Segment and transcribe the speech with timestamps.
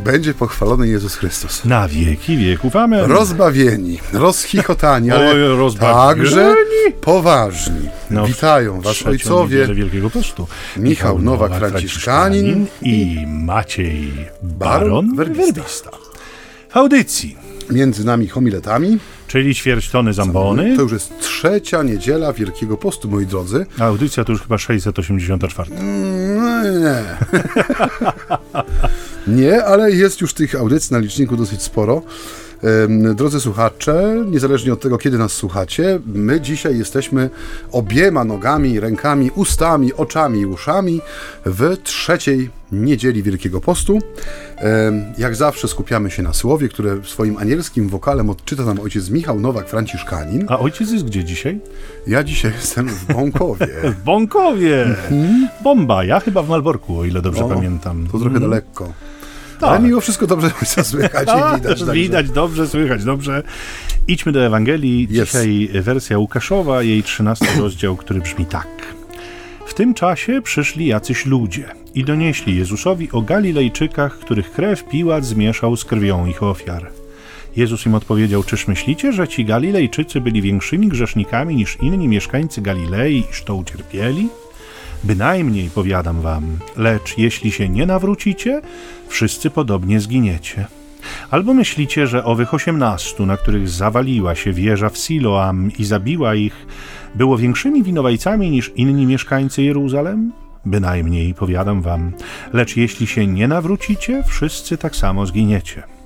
[0.00, 1.64] Niech będzie pochwalony Jezus Chrystus.
[1.64, 2.76] Na wieki wieków.
[2.76, 3.10] Amen.
[3.10, 6.24] Rozbawieni, rozchichotani, ale Oj, rozbawieni.
[6.24, 6.54] także
[7.00, 7.88] poważni.
[8.10, 10.46] No, Witają was ojcowie Wielkiego Postu.
[10.76, 15.52] Michał Nowak, Franciszkanin i Maciej Baron Baron Werbista.
[15.52, 15.90] Werbista.
[16.70, 17.36] W audycji,
[17.70, 18.98] między nami homiletami.
[19.28, 20.76] czyli ćwierć tony zambony.
[20.76, 23.66] To już jest trzecia niedziela Wielkiego Postu, moi drodzy.
[23.78, 25.70] A audycja to już chyba 684.
[26.36, 27.02] No, nie.
[29.26, 32.02] nie, ale jest już tych audycji na liczniku dosyć sporo.
[33.14, 37.30] Drodzy słuchacze, niezależnie od tego, kiedy nas słuchacie, my dzisiaj jesteśmy
[37.72, 41.00] obiema nogami, rękami, ustami, oczami i uszami
[41.46, 43.98] w trzeciej niedzieli Wielkiego Postu.
[45.18, 49.68] Jak zawsze skupiamy się na słowie, które swoim anielskim wokalem odczyta nam ojciec Michał Nowak,
[49.68, 50.46] Franciszkanin.
[50.48, 51.60] A ojciec jest gdzie dzisiaj?
[52.06, 53.66] Ja dzisiaj jestem w Bąkowie.
[54.00, 54.86] W Bąkowie.
[55.62, 56.04] Bomba.
[56.04, 57.58] Ja chyba w Malborku, o ile dobrze Mhm.
[57.58, 58.06] O, pamiętam.
[58.12, 58.92] To trochę daleko.
[59.60, 59.70] Tak.
[59.70, 60.50] Ale mimo wszystko dobrze
[60.82, 61.84] słychać i A, widać.
[61.84, 63.42] widać dobrze, słychać dobrze.
[64.08, 65.08] Idźmy do Ewangelii.
[65.08, 68.68] Dzisiaj wersja Łukaszowa, jej 13 rozdział, który brzmi tak.
[69.66, 75.76] W tym czasie przyszli jacyś ludzie i donieśli Jezusowi o Galilejczykach, których krew Piłat zmieszał
[75.76, 76.90] z krwią ich ofiar.
[77.56, 83.24] Jezus im odpowiedział, czyż myślicie, że ci Galilejczycy byli większymi grzesznikami niż inni mieszkańcy Galilei,
[83.30, 84.28] iż to ucierpieli?
[85.04, 88.62] Bynajmniej, powiadam wam, lecz jeśli się nie nawrócicie,
[89.08, 90.66] wszyscy podobnie zginiecie.
[91.30, 96.66] Albo myślicie, że owych osiemnastu, na których zawaliła się wieża w Siloam i zabiła ich,
[97.14, 100.32] było większymi winowajcami niż inni mieszkańcy Jeruzalem?
[100.64, 102.12] Bynajmniej, powiadam wam,
[102.52, 105.99] lecz jeśli się nie nawrócicie, wszyscy tak samo zginiecie.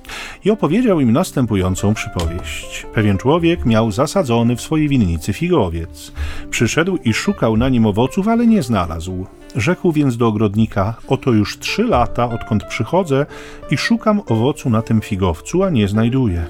[0.45, 2.85] I opowiedział im następującą przypowieść.
[2.93, 6.11] Pewien człowiek miał zasadzony w swojej winnicy figowiec.
[6.49, 9.25] Przyszedł i szukał na nim owoców, ale nie znalazł.
[9.55, 13.25] Rzekł więc do ogrodnika: Oto już trzy lata, odkąd przychodzę
[13.71, 16.45] i szukam owocu na tym figowcu, a nie znajduję.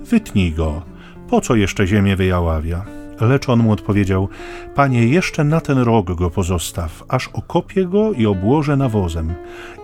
[0.00, 0.82] Wytnij go.
[1.28, 2.99] Po co jeszcze ziemię wyjaławia?
[3.20, 4.28] Lecz on mu odpowiedział:
[4.74, 9.34] Panie, jeszcze na ten rok go pozostaw, aż okopię go i obłożę nawozem.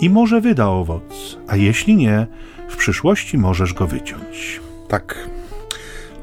[0.00, 2.26] I może wyda owoc, a jeśli nie,
[2.68, 4.60] w przyszłości możesz go wyciąć.
[4.88, 5.28] Tak.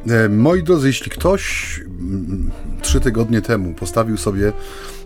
[0.09, 2.51] E, Moi drodzy, jeśli ktoś mm,
[2.81, 4.53] trzy tygodnie temu postawił sobie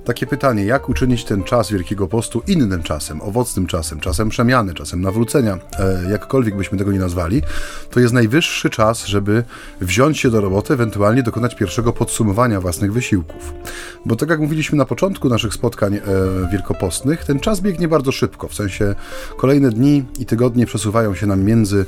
[0.07, 5.01] takie pytanie, jak uczynić ten czas Wielkiego Postu innym czasem, owocnym czasem, czasem przemiany, czasem
[5.01, 7.41] nawrócenia, e, jakkolwiek byśmy tego nie nazwali,
[7.90, 9.44] to jest najwyższy czas, żeby
[9.81, 13.53] wziąć się do roboty, ewentualnie dokonać pierwszego podsumowania własnych wysiłków.
[14.06, 16.01] Bo tak jak mówiliśmy na początku naszych spotkań e,
[16.51, 18.95] wielkopostnych, ten czas biegnie bardzo szybko, w sensie
[19.38, 21.85] kolejne dni i tygodnie przesuwają się nam między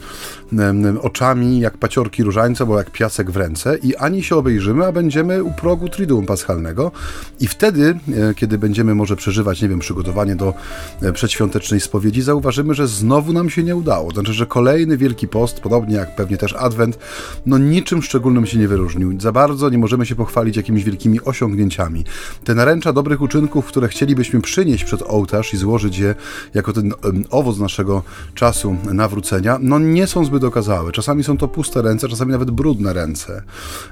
[0.53, 4.91] em, oczami jak paciorki różańca, bo jak piasek w ręce i ani się obejrzymy, a
[4.91, 6.91] będziemy u progu Triduum Paschalnego.
[7.39, 10.53] I wtedy, e, kiedy będziemy może przeżywać, nie wiem, przygotowanie do
[11.01, 14.11] e, przedświątecznej spowiedzi, zauważymy, że znowu nam się nie udało.
[14.11, 16.99] Znaczy, że kolejny Wielki Post, podobnie jak pewnie też Adwent,
[17.45, 19.21] no niczym szczególnym się nie wyróżnił.
[19.21, 22.03] Za bardzo nie możemy się pochwalić jakimiś wielkimi osiągnięciami.
[22.43, 26.15] Te naręcza dobrych uczynków, które chcielibyśmy przynieść przed ołtarz i złożyć je
[26.53, 26.93] jako ten
[27.29, 28.03] owoc naszego
[28.33, 30.91] czasu nawrócenia, no nie są zbyt okazałe.
[30.91, 33.43] Czasami są to puste ręce, czasami nawet brudne ręce,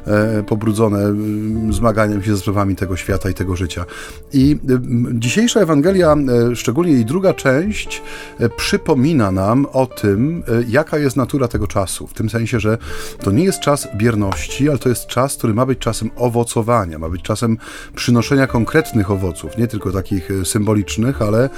[0.07, 3.85] e, pobrudzone em, zmaganiem się ze sprawami tego świata i tego życia.
[4.34, 6.16] I em, dzisiejsza Ewangelia,
[6.51, 8.01] e, szczególnie jej druga część,
[8.40, 12.07] e, przypomina nam o tym, jaka jest natura tego czasu.
[12.07, 12.78] W tym sensie, że
[13.23, 17.09] to nie jest czas bierności, ale to jest czas, który ma być czasem owocowania, ma
[17.09, 17.57] być czasem
[17.95, 21.50] przynoszenia konkretnych owoców, nie tylko takich symbolicznych, ale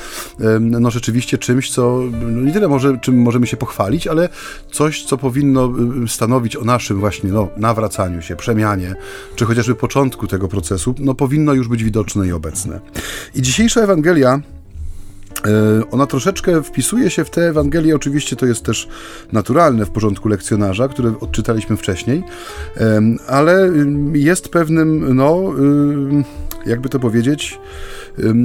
[0.59, 4.29] no rzeczywiście czymś, co no nie tyle może, czym możemy się pochwalić, ale
[4.71, 5.73] coś, co powinno
[6.03, 8.95] y, stanowić o naszym właśnie no, nawracaniu się, przemianie,
[9.35, 12.79] czy chociażby początku tego procesu, no powinno już być widoczne i obecne.
[13.35, 14.41] I dzisiejsza Ewangelia
[15.45, 18.87] E, Ona troszeczkę wpisuje się w te Ewangelie, oczywiście to jest też
[19.31, 22.23] naturalne w porządku lekcjonarza, które odczytaliśmy wcześniej,
[23.27, 23.71] ale
[24.13, 26.23] jest pewnym, no, ym,
[26.65, 27.59] jakby to powiedzieć,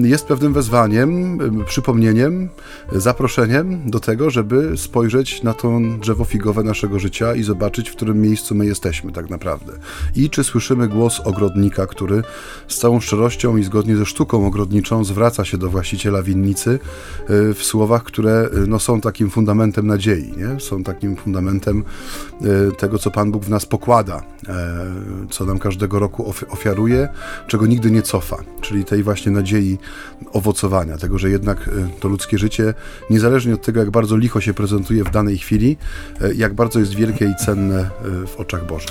[0.03, 2.49] jest pewnym wezwaniem, przypomnieniem,
[2.93, 8.23] zaproszeniem do tego, żeby spojrzeć na to drzewo figowe naszego życia i zobaczyć, w którym
[8.23, 9.73] miejscu my jesteśmy tak naprawdę.
[10.17, 12.23] I czy słyszymy głos ogrodnika, który
[12.69, 17.63] z całą szczerością i zgodnie ze sztuką ogrodniczą zwraca się do właściciela winnicy y, w
[17.63, 20.61] słowach, które y, no, są takim fundamentem nadziei, nie?
[20.61, 21.85] są takim fundamentem
[22.43, 24.87] y, tego, co Pan Bóg w nas pokłada, e,
[25.31, 27.09] co nam każdego roku of- ofiaruje,
[27.47, 29.54] czego nigdy nie cofa, czyli tej właśnie nadziei
[30.33, 32.75] owocowania, tego, że jednak y, to ludzkie życie,
[33.11, 35.77] niezależnie od tego, jak bardzo licho się prezentuje w danej chwili,
[36.23, 38.91] y, jak bardzo jest wielkie i cenne y, w oczach Bożych.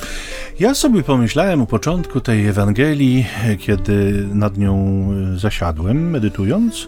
[0.59, 3.25] Ja sobie pomyślałem u początku tej Ewangelii,
[3.59, 6.87] kiedy nad nią e, zasiadłem, medytując,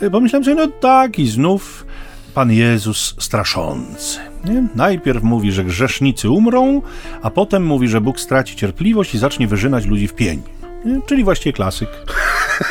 [0.00, 1.86] e, pomyślałem sobie, no tak, i znów
[2.34, 4.18] Pan Jezus straszący.
[4.44, 4.68] Nie?
[4.74, 6.82] Najpierw mówi, że grzesznicy umrą,
[7.22, 10.42] a potem mówi, że Bóg straci cierpliwość i zacznie wyżynać ludzi w pień.
[10.84, 11.00] Nie?
[11.06, 11.88] Czyli właściwie klasyk.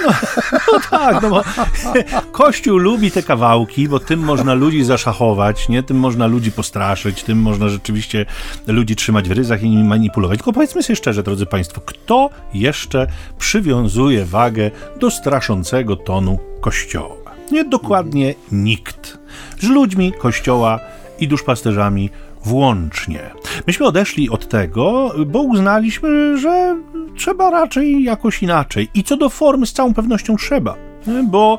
[0.06, 0.14] No,
[0.72, 1.44] no tak, no bo
[2.32, 5.84] Kościół lubi te kawałki, bo tym można ludzi zaszachować, nie?
[5.84, 8.26] Tym można ludzi postraszyć, tym można rzeczywiście
[8.68, 10.38] ludzi trzymać w ryzach i nimi manipulować.
[10.38, 13.08] Tylko powiedzmy sobie szczerze, drodzy Państwo, kto jeszcze
[13.40, 17.16] przywiązuje wagę do straszącego tonu Kościoła?
[17.52, 19.18] Nie dokładnie nikt.
[19.60, 20.80] Z ludźmi Kościoła
[21.20, 22.10] i duszpasterzami
[22.46, 23.20] włącznie.
[23.68, 26.78] Myśmy odeszli od tego, bo uznaliśmy, że
[27.18, 28.90] trzeba raczej jakoś inaczej.
[28.94, 30.76] I co do formy, z całą pewnością trzeba.
[31.24, 31.58] Bo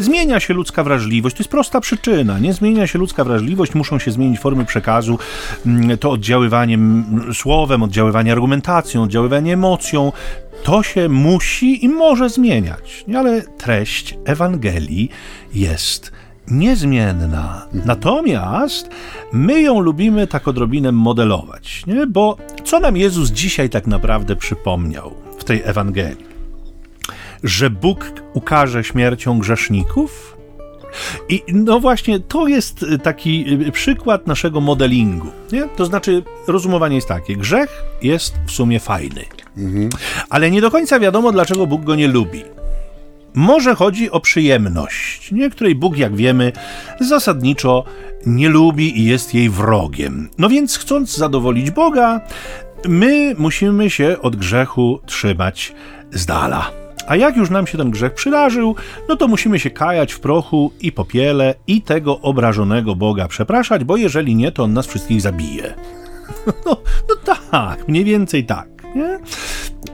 [0.00, 2.38] zmienia się ludzka wrażliwość, to jest prosta przyczyna.
[2.38, 5.18] Nie zmienia się ludzka wrażliwość, muszą się zmienić formy przekazu,
[5.66, 6.78] mm, to oddziaływanie
[7.32, 10.12] słowem, oddziaływanie argumentacją, oddziaływanie emocją.
[10.62, 15.10] To się musi i może zmieniać, ale treść Ewangelii
[15.54, 16.12] jest
[16.48, 17.66] niezmienna.
[17.84, 18.88] Natomiast
[19.32, 22.06] my ją lubimy tak odrobinę modelować, nie?
[22.06, 26.34] bo co nam Jezus dzisiaj tak naprawdę przypomniał w tej Ewangelii?
[27.42, 30.36] Że Bóg ukaże śmiercią grzeszników?
[31.28, 35.28] I no właśnie, to jest taki przykład naszego modelingu.
[35.52, 35.68] Nie?
[35.76, 39.24] To znaczy, rozumowanie jest takie: grzech jest w sumie fajny,
[39.56, 39.88] mhm.
[40.30, 42.44] ale nie do końca wiadomo, dlaczego Bóg go nie lubi.
[43.34, 45.50] Może chodzi o przyjemność, nie?
[45.50, 46.52] której Bóg, jak wiemy,
[47.00, 47.84] zasadniczo
[48.26, 50.28] nie lubi i jest jej wrogiem.
[50.38, 52.20] No więc, chcąc zadowolić Boga,
[52.88, 55.74] my musimy się od grzechu trzymać
[56.12, 56.70] z dala.
[57.06, 58.76] A jak już nam się ten grzech przydarzył,
[59.08, 63.96] no to musimy się kajać w prochu i popiele i tego obrażonego Boga przepraszać, bo
[63.96, 65.74] jeżeli nie, to on nas wszystkich zabije.
[66.66, 66.76] No,
[67.08, 68.68] no tak, mniej więcej tak.
[68.94, 69.18] Nie?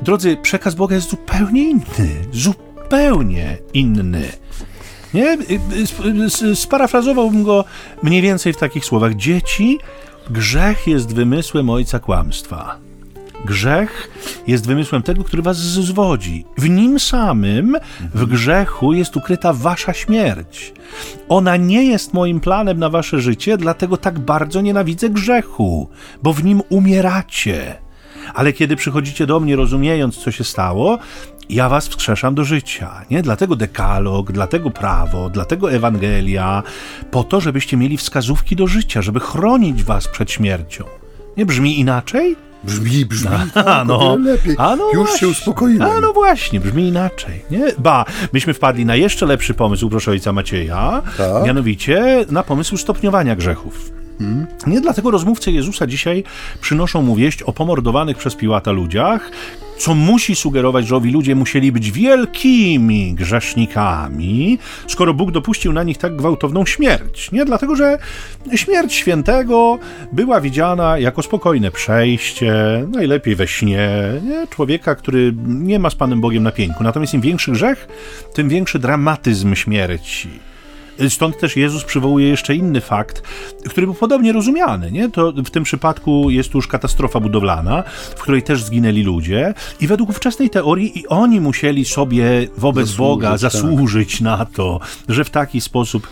[0.03, 2.11] Drodzy, przekaz Boga jest zupełnie inny.
[2.33, 4.29] Zupełnie zupełnie inny.
[5.15, 5.39] Nie?
[6.55, 7.65] Sparafrazowałbym go
[8.03, 9.15] mniej więcej w takich słowach.
[9.15, 9.79] Dzieci,
[10.31, 12.79] grzech jest wymysłem ojca kłamstwa.
[13.45, 14.11] Grzech
[14.47, 16.45] jest wymysłem tego, który was zwodzi.
[16.59, 17.77] W nim samym,
[18.15, 20.73] w grzechu, jest ukryta wasza śmierć.
[21.29, 25.89] Ona nie jest moim planem na wasze życie, dlatego tak bardzo nienawidzę grzechu,
[26.23, 27.77] bo w nim umieracie.
[28.35, 30.99] Ale kiedy przychodzicie do mnie, rozumiejąc, co się stało,
[31.51, 32.91] ja was wskrzeszam do życia.
[33.11, 33.23] Nie?
[33.23, 36.63] Dlatego dekalog, dlatego prawo, dlatego Ewangelia,
[37.11, 40.85] po to, żebyście mieli wskazówki do życia, żeby chronić was przed śmiercią.
[41.37, 42.37] Nie brzmi inaczej?
[42.65, 43.31] Brzmi, brzmi.
[43.67, 44.55] A, no, lepiej.
[44.59, 45.19] A no Już właśnie.
[45.19, 45.91] się uspokoiłem.
[45.91, 47.45] A no właśnie, brzmi inaczej.
[47.51, 47.67] Nie?
[47.79, 51.45] Ba, myśmy wpadli na jeszcze lepszy pomysł, proszę ojca Macieja, tak.
[51.45, 54.00] mianowicie na pomysł stopniowania grzechów.
[54.67, 56.25] Nie dlatego rozmówcy Jezusa dzisiaj
[56.61, 59.31] przynoszą mu wieść o pomordowanych przez Piłata ludziach,
[59.81, 65.99] co musi sugerować, że owi ludzie musieli być wielkimi grzesznikami, skoro Bóg dopuścił na nich
[65.99, 67.33] tak gwałtowną śmierć.
[67.33, 67.99] Nie dlatego, że
[68.55, 69.79] śmierć świętego
[70.13, 72.55] była widziana jako spokojne przejście,
[72.93, 73.91] najlepiej we śnie,
[74.25, 74.47] nie?
[74.47, 76.85] człowieka, który nie ma z Panem Bogiem na pięku.
[76.85, 77.89] Natomiast im większy grzech,
[78.35, 80.29] tym większy dramatyzm śmierci.
[81.09, 83.23] Stąd też Jezus przywołuje jeszcze inny fakt,
[83.69, 84.91] który był podobnie rozumiany.
[84.91, 85.11] Nie?
[85.11, 87.83] To w tym przypadku jest już katastrofa budowlana,
[88.17, 92.99] w której też zginęli ludzie, i według ówczesnej teorii i oni musieli sobie wobec zasłużyć,
[92.99, 93.39] Boga tak.
[93.39, 94.21] zasłużyć tak.
[94.21, 96.09] na to, że w taki sposób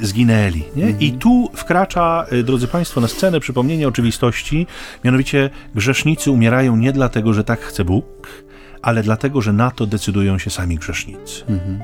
[0.00, 0.62] zginęli.
[0.76, 0.84] Nie?
[0.84, 1.00] Mhm.
[1.00, 4.66] I tu wkracza, y, drodzy Państwo, na scenę przypomnienie oczywistości,
[5.04, 8.04] mianowicie grzesznicy umierają nie dlatego, że tak chce Bóg,
[8.82, 11.44] ale dlatego, że na to decydują się sami grzesznicy.
[11.48, 11.82] Mhm.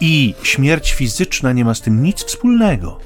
[0.00, 3.00] I śmierć fizyczna nie ma z tym nic wspólnego.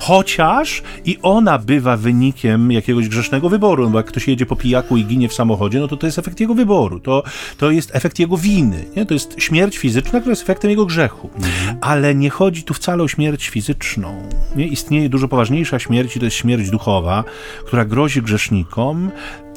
[0.00, 3.84] Chociaż i ona bywa wynikiem jakiegoś grzesznego wyboru.
[3.84, 6.18] No bo jak ktoś jedzie po pijaku i ginie w samochodzie, no to to jest
[6.18, 7.00] efekt jego wyboru.
[7.00, 7.22] To,
[7.58, 8.84] to jest efekt jego winy.
[8.96, 9.06] Nie?
[9.06, 11.30] To jest śmierć fizyczna, która jest efektem jego grzechu.
[11.36, 11.76] Mhm.
[11.80, 14.28] Ale nie chodzi tu wcale o śmierć fizyczną.
[14.56, 14.66] Nie?
[14.66, 17.24] Istnieje dużo poważniejsza śmierć i to jest śmierć duchowa,
[17.66, 19.10] która grozi grzesznikom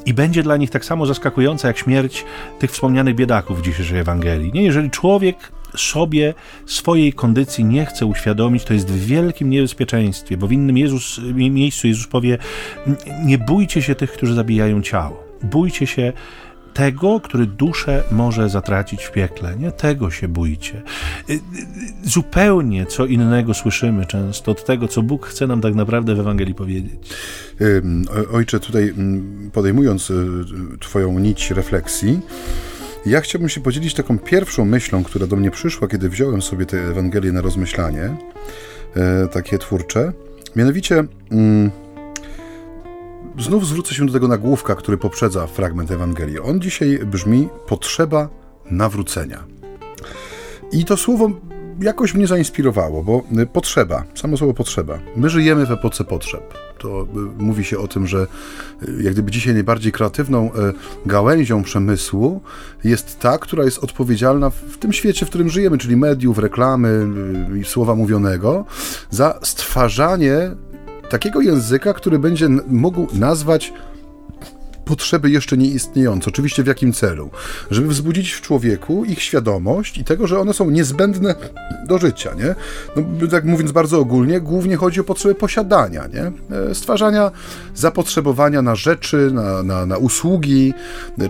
[0.06, 2.24] i będzie dla nich tak samo zaskakująca jak śmierć
[2.58, 4.52] tych wspomnianych biedaków w dzisiejszej Ewangelii.
[4.52, 6.34] Nie, jeżeli człowiek sobie
[6.66, 11.86] swojej kondycji nie chce uświadomić, to jest w wielkim niebezpieczeństwie, bo w innym Jezus, miejscu
[11.86, 12.38] Jezus powie:
[13.24, 15.24] Nie bójcie się tych, którzy zabijają ciało.
[15.42, 16.12] Bójcie się
[16.76, 19.56] tego, który duszę może zatracić w piekle.
[19.56, 20.82] Nie tego się bójcie.
[21.30, 21.38] Y, y,
[22.02, 26.54] zupełnie co innego słyszymy często od tego, co Bóg chce nam tak naprawdę w Ewangelii
[26.54, 27.10] powiedzieć.
[28.32, 28.94] Ojcze, tutaj
[29.52, 30.44] podejmując y,
[30.80, 32.20] Twoją nić refleksji,
[33.06, 36.78] ja chciałbym się podzielić taką pierwszą myślą, która do mnie przyszła, kiedy wziąłem sobie tę
[36.78, 38.16] Ewangelię na rozmyślanie,
[38.96, 40.12] e, takie twórcze.
[40.56, 41.04] Mianowicie
[43.38, 46.40] znów zwrócę się do tego nagłówka, który poprzedza fragment Ewangelii.
[46.40, 48.28] On dzisiaj brzmi potrzeba
[48.70, 49.44] nawrócenia.
[50.72, 51.30] I to słowo
[51.80, 54.98] jakoś mnie zainspirowało, bo potrzeba, samo słowo potrzeba.
[55.16, 56.54] My żyjemy w epoce potrzeb.
[56.78, 57.06] To
[57.38, 58.26] mówi się o tym, że
[59.00, 60.50] jak gdyby dzisiaj najbardziej kreatywną
[61.06, 62.40] gałęzią przemysłu
[62.84, 67.06] jest ta, która jest odpowiedzialna w tym świecie, w którym żyjemy, czyli mediów, reklamy
[67.60, 68.64] i słowa mówionego,
[69.10, 70.50] za stwarzanie
[71.10, 73.72] takiego języka, który będzie mógł nazwać
[74.86, 76.30] potrzeby jeszcze nieistniejące.
[76.30, 77.30] Oczywiście w jakim celu?
[77.70, 81.34] Żeby wzbudzić w człowieku ich świadomość i tego, że one są niezbędne
[81.86, 82.54] do życia, nie?
[82.96, 86.56] No, tak mówiąc bardzo ogólnie, głównie chodzi o potrzeby posiadania, nie?
[86.56, 87.30] E, stwarzania
[87.74, 90.74] zapotrzebowania na rzeczy, na, na, na usługi,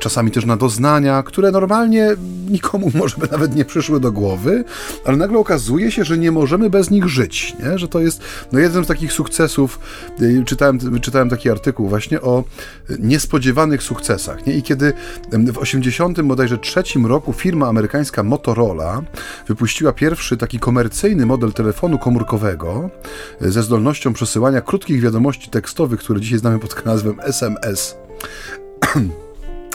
[0.00, 2.16] czasami też na doznania, które normalnie
[2.50, 4.64] nikomu może by nawet nie przyszły do głowy,
[5.04, 7.78] ale nagle okazuje się, że nie możemy bez nich żyć, nie?
[7.78, 8.20] Że to jest
[8.52, 9.78] no, jeden z takich sukcesów.
[10.40, 12.44] E, czytałem, czytałem taki artykuł właśnie o
[12.98, 14.46] niespodziewanych niespodziewanych sukcesach.
[14.46, 14.52] Nie?
[14.52, 14.92] I kiedy
[15.52, 19.02] w 80 bodajże trzecim roku firma amerykańska Motorola
[19.48, 22.90] wypuściła pierwszy taki komercyjny model telefonu komórkowego
[23.40, 27.96] e, ze zdolnością przesyłania krótkich wiadomości tekstowych, które dzisiaj znamy pod nazwą SMS.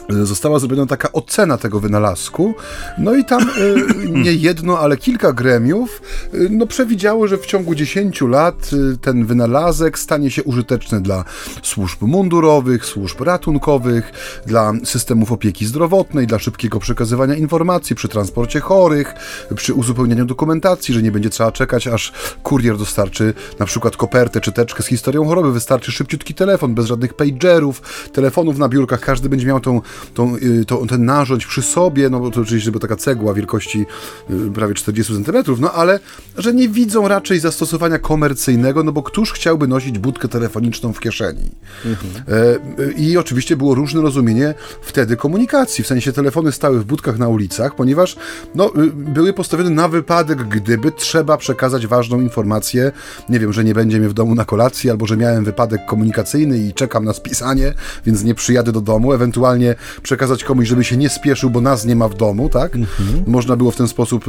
[0.09, 2.53] Została zrobiona taka ocena tego wynalazku.
[2.97, 3.75] No i tam y,
[4.25, 6.01] nie jedno, ale kilka gremiów
[6.33, 11.25] y, no, przewidziało, że w ciągu 10 lat y, ten wynalazek stanie się użyteczny dla
[11.63, 14.11] służb mundurowych, służb ratunkowych,
[14.45, 19.13] dla systemów opieki zdrowotnej, dla szybkiego przekazywania informacji przy transporcie chorych,
[19.55, 24.51] przy uzupełnianiu dokumentacji, że nie będzie trzeba czekać, aż kurier dostarczy na przykład kopertę czy
[24.51, 25.51] teczkę z historią choroby.
[25.51, 27.81] Wystarczy szybciutki telefon, bez żadnych pagerów,
[28.13, 28.99] telefonów na biurkach.
[28.99, 29.81] Każdy będzie miał tą
[30.13, 33.85] tą, y, tą, ten narząd przy sobie, no bo to oczywiście była taka cegła wielkości
[34.29, 35.99] y, prawie 40 cm, no ale
[36.37, 41.51] że nie widzą raczej zastosowania komercyjnego, no bo któż chciałby nosić budkę telefoniczną w kieszeni?
[41.85, 42.23] Mhm.
[42.27, 47.27] E, I oczywiście było różne rozumienie wtedy komunikacji, w sensie telefony stały w budkach na
[47.27, 48.15] ulicach, ponieważ
[48.55, 52.91] no, y, były postawione na wypadek, gdyby trzeba przekazać ważną informację,
[53.29, 56.57] nie wiem, że nie będzie mnie w domu na kolacji, albo że miałem wypadek komunikacyjny
[56.57, 57.73] i czekam na spisanie,
[58.05, 61.95] więc nie przyjadę do domu, ewentualnie przekazać komuś, żeby się nie spieszył, bo nas nie
[61.95, 62.75] ma w domu, tak?
[62.75, 63.23] Mhm.
[63.27, 64.25] Można było w ten sposób.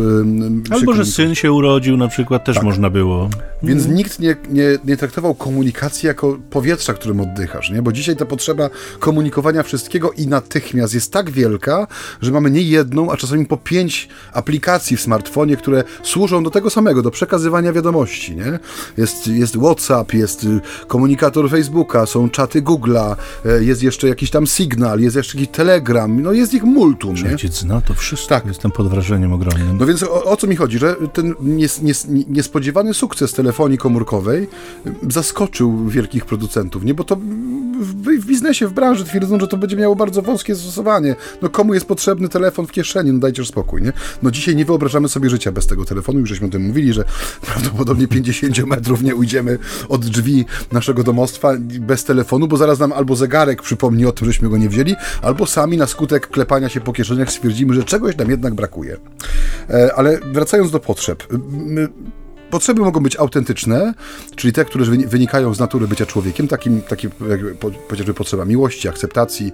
[0.71, 2.65] Albo, że syn się urodził, na przykład też tak.
[2.65, 3.31] można było.
[3.63, 3.97] Więc mhm.
[3.97, 7.83] nikt nie, nie, nie traktował komunikacji jako powietrza, którym oddychasz, nie?
[7.83, 11.87] Bo dzisiaj ta potrzeba komunikowania wszystkiego i natychmiast jest tak wielka,
[12.23, 16.71] że mamy nie jedną, a czasami po pięć aplikacji w smartfonie, które służą do tego
[16.71, 18.59] samego, do przekazywania wiadomości, nie?
[18.97, 23.17] Jest, jest WhatsApp, jest y, komunikator Facebooka, są czaty Google'a,
[23.47, 27.15] e, jest jeszcze jakiś tam Signal, jest jeszcze Telegram, no jest ich multum.
[27.33, 28.29] Ojciec zna to wszystko?
[28.29, 28.47] Tak.
[28.47, 29.79] Jestem pod wrażeniem ogromnym.
[29.79, 34.49] No więc o, o co mi chodzi, że ten nies, nies, niespodziewany sukces telefonii komórkowej
[35.11, 36.95] zaskoczył wielkich producentów, nie?
[36.95, 37.17] Bo to
[37.81, 41.17] w, w, biznesie, w branży twierdzą, że to będzie miało bardzo wąskie zastosowanie.
[41.43, 43.13] No komu jest potrzebny telefon w kieszeni?
[43.13, 43.93] No dajcie spokój, nie?
[44.23, 47.05] No dzisiaj nie wyobrażamy sobie życia bez tego telefonu, już żeśmy o tym mówili, że
[47.47, 49.59] prawdopodobnie 50 metrów nie ujdziemy
[49.89, 54.49] od drzwi naszego domostwa bez telefonu, bo zaraz nam albo zegarek przypomni o tym, żeśmy
[54.49, 58.31] go nie wzięli, albo sami na skutek klepania się po kieszeniach stwierdzimy, że czegoś nam
[58.31, 58.97] jednak brakuje.
[59.71, 61.27] E, ale wracając do potrzeb.
[62.51, 63.95] Potrzeby mogą być autentyczne,
[64.37, 67.41] czyli te, które wynikają z natury bycia człowiekiem, takim, takie jak
[67.89, 69.53] chociażby potrzeba miłości, akceptacji,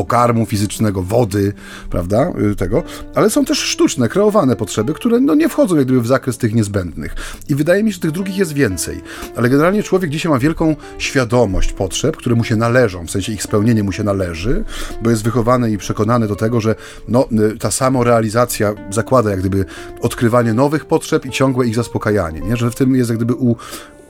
[0.00, 1.52] pokarmu fizycznego, wody,
[1.90, 2.82] prawda, y, tego,
[3.14, 6.54] ale są też sztuczne, kreowane potrzeby, które no, nie wchodzą jak gdyby w zakres tych
[6.54, 7.14] niezbędnych.
[7.48, 9.00] I wydaje mi się, że tych drugich jest więcej.
[9.36, 13.42] Ale generalnie człowiek dzisiaj ma wielką świadomość potrzeb, które mu się należą, w sensie ich
[13.42, 14.64] spełnienie mu się należy,
[15.02, 16.74] bo jest wychowany i przekonany do tego, że
[17.08, 19.64] no, y, ta samorealizacja zakłada jak gdyby
[20.00, 22.56] odkrywanie nowych potrzeb i ciągłe ich zaspokajanie, nie?
[22.56, 23.56] że w tym jest jak gdyby u,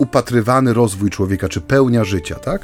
[0.00, 2.62] upatrywany rozwój człowieka, czy pełnia życia, tak?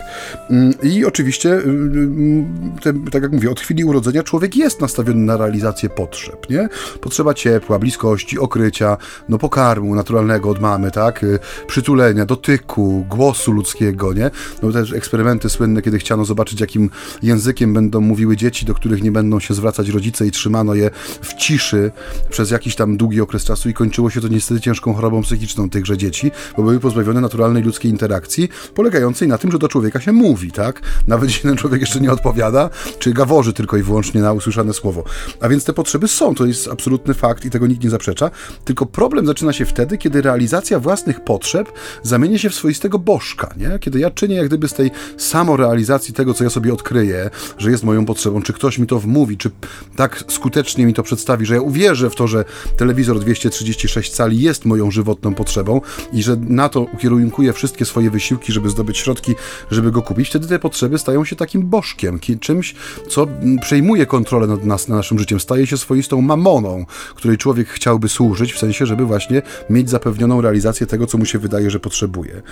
[0.50, 5.36] Mm, I oczywiście, y, y, tak jak mówię, od chwili urodzenia człowiek jest nastawiony na
[5.36, 6.68] realizację potrzeb, nie?
[7.00, 8.96] Potrzeba ciepła, bliskości, okrycia,
[9.28, 11.24] no pokarmu naturalnego od mamy, tak?
[11.24, 14.30] Y, przytulenia, dotyku, głosu ludzkiego, nie?
[14.62, 16.90] No też eksperymenty słynne, kiedy chciano zobaczyć, jakim
[17.22, 20.90] językiem będą mówiły dzieci, do których nie będą się zwracać rodzice i trzymano je
[21.22, 21.90] w ciszy
[22.30, 25.96] przez jakiś tam długi okres czasu i kończyło się to niestety ciężką chorobą psychiczną tychże
[25.96, 30.52] dzieci, bo były pozbawione naturalnej ludzkiej interakcji, polegającej na tym, że do człowieka się mówi,
[30.52, 30.82] tak?
[31.06, 35.04] Nawet jeśli ten człowiek jeszcze nie odpowiada, czy gaworzy tylko i wyłącznie na usłyszane słowo.
[35.40, 38.30] A więc te potrzeby są, to jest absolutny fakt i tego nikt nie zaprzecza,
[38.64, 43.78] tylko problem zaczyna się wtedy, kiedy realizacja własnych potrzeb zamienia się w swoistego bożka, nie?
[43.78, 47.84] Kiedy ja czynię jak gdyby z tej samorealizacji tego, co ja sobie odkryję, że jest
[47.84, 49.50] moją potrzebą, czy ktoś mi to wmówi, czy
[49.96, 52.44] tak skutecznie mi to przedstawi, że ja uwierzę w to, że
[52.76, 55.80] telewizor 236 cali jest moją żywotną potrzebą
[56.12, 59.34] i że na to ukieruję wydarunkuje wszystkie swoje wysiłki, żeby zdobyć środki,
[59.70, 62.74] żeby go kupić, wtedy te potrzeby stają się takim bożkiem, czymś,
[63.08, 63.26] co
[63.60, 68.52] przejmuje kontrolę nad, nas, nad naszym życiem, staje się swoistą mamoną, której człowiek chciałby służyć,
[68.52, 72.42] w sensie, żeby właśnie mieć zapewnioną realizację tego, co mu się wydaje, że potrzebuje.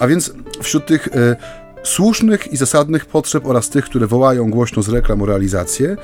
[0.00, 0.32] A więc
[0.62, 1.36] wśród tych e,
[1.84, 5.96] słusznych i zasadnych potrzeb oraz tych, które wołają głośno z reklam o realizację,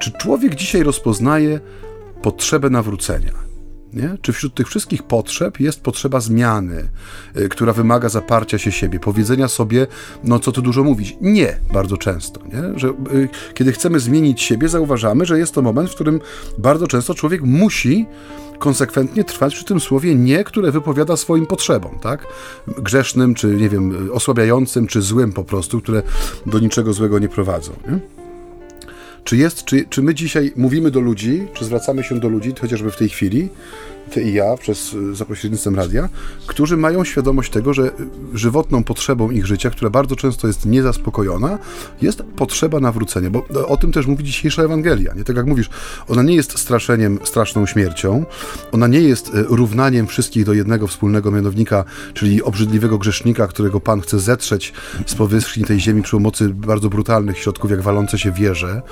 [0.00, 1.60] czy człowiek dzisiaj rozpoznaje
[2.22, 3.49] potrzebę nawrócenia?
[3.92, 4.16] Nie?
[4.22, 6.88] Czy wśród tych wszystkich potrzeb jest potrzeba zmiany,
[7.36, 9.86] y, która wymaga zaparcia się siebie, powiedzenia sobie,
[10.24, 11.16] no co tu dużo mówić?
[11.20, 12.40] Nie, bardzo często.
[12.44, 12.78] Nie?
[12.78, 16.20] Że, y, kiedy chcemy zmienić siebie, zauważamy, że jest to moment, w którym
[16.58, 18.06] bardzo często człowiek musi
[18.58, 22.26] konsekwentnie trwać przy tym słowie nie, które wypowiada swoim potrzebom, tak?
[22.66, 26.02] Grzesznym, czy nie wiem, osłabiającym, czy złym po prostu, które
[26.46, 27.72] do niczego złego nie prowadzą.
[27.88, 28.19] Nie?
[29.24, 32.90] Czy jest, czy, czy my dzisiaj mówimy do ludzi, czy zwracamy się do ludzi, chociażby
[32.90, 33.48] w tej chwili,
[34.10, 36.08] ty i ja, przez, za pośrednictwem radia,
[36.46, 37.90] którzy mają świadomość tego, że
[38.34, 41.58] żywotną potrzebą ich życia, która bardzo często jest niezaspokojona,
[42.02, 45.14] jest potrzeba nawrócenia, bo o tym też mówi dzisiejsza Ewangelia.
[45.14, 45.70] Nie tak jak mówisz,
[46.08, 48.24] ona nie jest straszeniem, straszną śmiercią,
[48.72, 54.00] ona nie jest e, równaniem wszystkich do jednego wspólnego mianownika, czyli obrzydliwego grzesznika, którego Pan
[54.00, 54.72] chce zetrzeć
[55.06, 58.82] z powierzchni tej ziemi przy pomocy bardzo brutalnych środków, jak walące się wieże,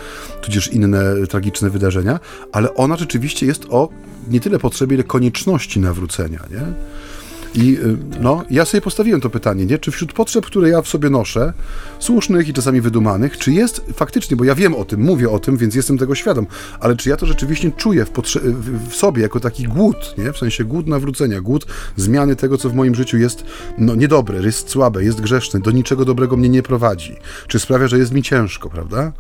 [0.42, 2.20] tudzież inne tragiczne wydarzenia,
[2.52, 3.88] ale ona rzeczywiście jest o
[4.30, 6.62] nie tyle potrzeby, ile konieczności nawrócenia, nie?
[7.54, 9.78] I y, no, ja sobie postawiłem to pytanie, nie?
[9.78, 11.52] Czy wśród potrzeb, które ja w sobie noszę,
[11.98, 15.56] słusznych i czasami wydumanych, czy jest faktycznie, bo ja wiem o tym, mówię o tym,
[15.56, 16.46] więc jestem tego świadom,
[16.80, 18.10] ale czy ja to rzeczywiście czuję w,
[18.88, 20.32] w sobie jako taki głód, nie?
[20.32, 21.66] W sensie głód nawrócenia, głód
[21.96, 23.44] zmiany tego, co w moim życiu jest
[23.78, 27.16] no, niedobre, jest słabe, jest grzeszne, do niczego dobrego mnie nie prowadzi.
[27.46, 29.12] Czy sprawia, że jest mi ciężko, prawda?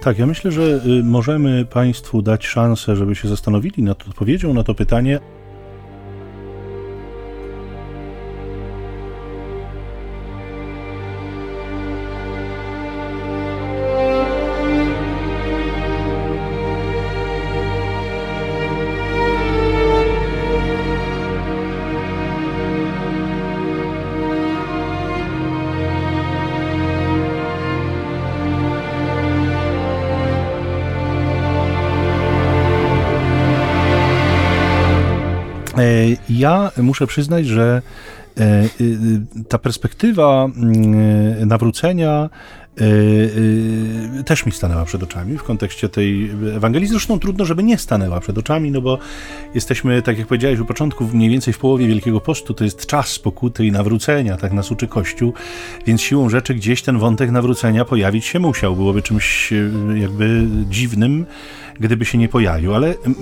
[0.00, 4.64] Tak, ja myślę, że y, możemy Państwu dać szansę, żeby się zastanowili nad odpowiedzią na
[4.64, 5.20] to pytanie,
[36.40, 37.82] ja muszę przyznać, że
[38.36, 38.68] e, e,
[39.48, 41.48] ta perspektywa mm,
[42.76, 46.88] nawrócenia też mi stanęła przed oczami w kontekście tej Ewangelii.
[46.88, 48.98] Zresztą trudno, żeby nie stanęła przed oczami, no bo
[49.54, 53.18] jesteśmy, tak jak powiedziałeś u początku, mniej więcej w połowie Wielkiego Postu, to jest czas
[53.18, 55.32] pokuty i nawrócenia, tak nas uczy Kościół,
[55.86, 58.76] więc siłą rzeczy gdzieś ten wątek nawrócenia pojawić się musiał.
[58.76, 59.52] Byłoby czymś
[59.94, 61.26] jakby dziwnym,
[61.80, 63.14] gdyby się nie pojawił, ale mm,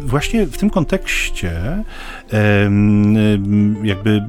[0.00, 1.52] właśnie w tym kontekście
[3.82, 4.22] jakby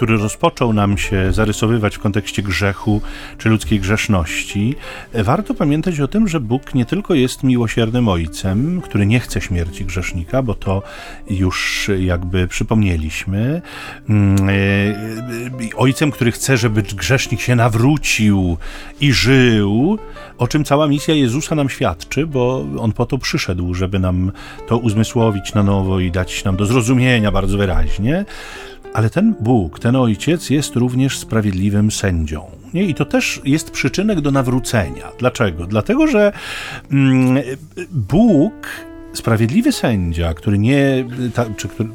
[0.00, 3.00] który rozpoczął nam się zarysowywać w kontekście grzechu
[3.38, 4.74] czy ludzkiej grzeszności,
[5.14, 9.84] warto pamiętać o tym, że Bóg nie tylko jest miłosiernym Ojcem, który nie chce śmierci
[9.84, 10.82] grzesznika, bo to
[11.30, 13.62] już jakby przypomnieliśmy,
[14.08, 18.56] mm, e, Ojcem, który chce, żeby grzesznik się nawrócił
[19.00, 19.98] i żył,
[20.38, 24.32] o czym cała misja Jezusa nam świadczy, bo On po to przyszedł, żeby nam
[24.68, 28.24] to uzmysłowić na nowo i dać nam do zrozumienia bardzo wyraźnie.
[28.94, 32.44] Ale ten Bóg, ten Ojciec jest również sprawiedliwym sędzią.
[32.74, 32.84] Nie?
[32.84, 35.12] I to też jest przyczynek do nawrócenia.
[35.18, 35.66] Dlaczego?
[35.66, 36.32] Dlatego, że
[36.92, 37.42] mm,
[37.90, 38.52] Bóg
[39.12, 41.88] sprawiedliwy sędzia, który nie, ta, czy który,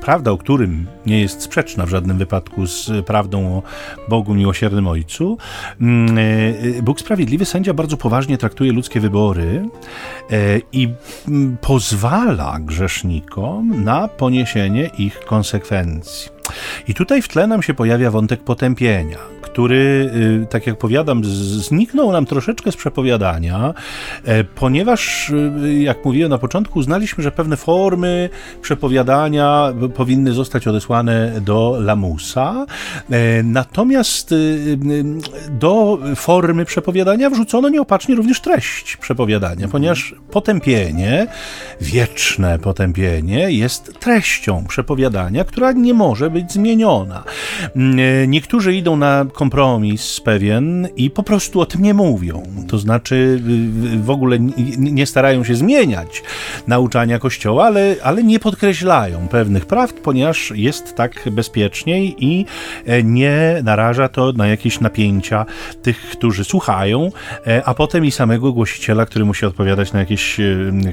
[0.00, 3.62] prawda o którym nie jest sprzeczna w żadnym wypadku z prawdą o
[4.08, 5.38] Bogu miłosiernym Ojcu,
[5.80, 6.18] mm,
[6.78, 9.68] e, Bóg sprawiedliwy sędzia bardzo poważnie traktuje ludzkie wybory
[10.30, 10.88] e, i
[11.28, 16.36] mm, pozwala grzesznikom na poniesienie ich konsekwencji.
[16.88, 20.10] I tutaj w tle nam się pojawia wątek potępienia który,
[20.42, 23.74] y, tak jak powiadam, zniknął nam troszeczkę z przepowiadania,
[24.24, 28.30] e, ponieważ, y, jak mówiłem na początku, uznaliśmy, że pewne formy
[28.62, 32.66] przepowiadania powinny zostać odesłane do lamusa.
[33.10, 34.78] E, natomiast y,
[35.50, 41.26] do formy przepowiadania wrzucono nieopatrznie również treść przepowiadania, ponieważ potępienie,
[41.80, 47.24] wieczne potępienie jest treścią przepowiadania, która nie może być zmieniona.
[48.26, 52.42] Niektórzy idą na kompromis pewien i po prostu o tym nie mówią.
[52.68, 53.42] To znaczy
[54.02, 54.38] w ogóle
[54.78, 56.22] nie starają się zmieniać
[56.66, 62.46] nauczania Kościoła, ale, ale nie podkreślają pewnych prawd, ponieważ jest tak bezpieczniej i
[62.86, 65.46] e, nie naraża to na jakieś napięcia
[65.82, 67.10] tych, którzy słuchają,
[67.46, 70.44] e, a potem i samego głosiciela, który musi odpowiadać na jakieś e,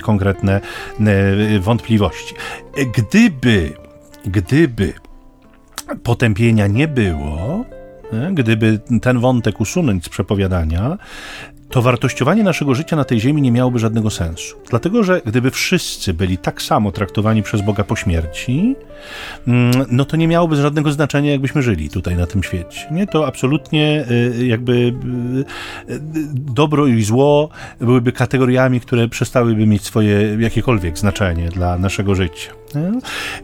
[0.02, 0.62] konkretne
[1.60, 2.36] wątpliwości.
[2.98, 3.74] Gdyby,
[4.26, 4.94] gdyby
[6.04, 7.66] potępienia nie było,
[8.34, 10.98] gdyby ten wątek usunąć z przepowiadania,
[11.74, 14.56] to wartościowanie naszego życia na tej ziemi nie miałoby żadnego sensu.
[14.70, 18.76] Dlatego, że gdyby wszyscy byli tak samo traktowani przez Boga po śmierci,
[19.48, 22.88] mm, no to nie miałoby żadnego znaczenia, jakbyśmy żyli tutaj na tym świecie.
[22.92, 26.00] Nie, to absolutnie y, jakby y, y,
[26.34, 27.50] dobro i zło
[27.80, 32.63] byłyby kategoriami, które przestałyby mieć swoje jakiekolwiek znaczenie dla naszego życia.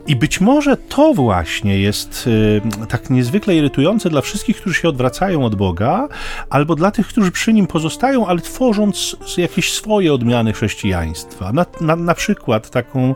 [0.07, 2.29] I być może to właśnie jest
[2.89, 6.07] tak niezwykle irytujące dla wszystkich, którzy się odwracają od Boga,
[6.49, 11.51] albo dla tych, którzy przy nim pozostają, ale tworząc jakieś swoje odmiany chrześcijaństwa.
[11.51, 13.15] Na, na, na przykład taką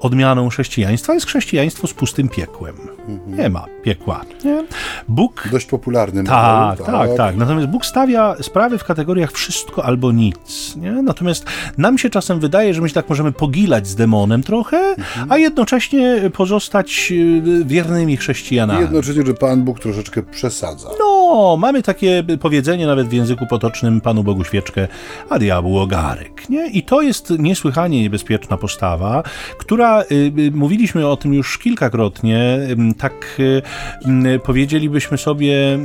[0.00, 2.76] odmianą chrześcijaństwa jest chrześcijaństwo z pustym piekłem.
[3.08, 3.36] Mhm.
[3.38, 4.24] Nie ma piekła.
[4.44, 4.64] Nie?
[5.08, 5.48] Bóg...
[5.52, 6.24] Dość popularny.
[6.24, 7.36] Tak, tak, tak, tak.
[7.36, 10.76] Natomiast Bóg stawia sprawy w kategoriach wszystko albo nic.
[10.76, 10.92] Nie?
[10.92, 11.46] Natomiast
[11.78, 15.32] nam się czasem wydaje, że my się tak możemy pogilać z demonem trochę, mhm.
[15.32, 18.78] a jednocześnie pozostać y, wiernymi chrześcijanami.
[18.78, 20.88] I jednocześnie, że Pan Bóg troszeczkę przesadza.
[20.98, 24.88] No, mamy takie powiedzenie nawet w języku potocznym Panu Bogu świeczkę,
[25.30, 26.48] a diabłu ogarek.
[26.48, 26.66] Nie?
[26.66, 29.22] I to jest niesłychanie niebezpieczna postawa,
[29.58, 30.04] która, y,
[30.38, 32.58] y, mówiliśmy o tym już kilkakrotnie,
[32.98, 33.40] tak
[34.44, 35.78] powiedzielibyśmy sobie, y,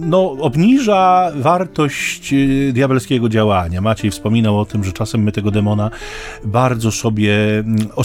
[0.00, 2.34] no, obniża wartość
[2.72, 3.80] diabelskiego działania.
[3.80, 5.90] Maciej wspominał o tym, że czasem my tego demona
[6.44, 7.38] bardzo sobie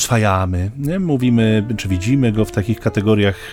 [0.04, 0.72] oswajamy.
[1.00, 3.52] Mówimy, czy widzimy go w takich kategoriach,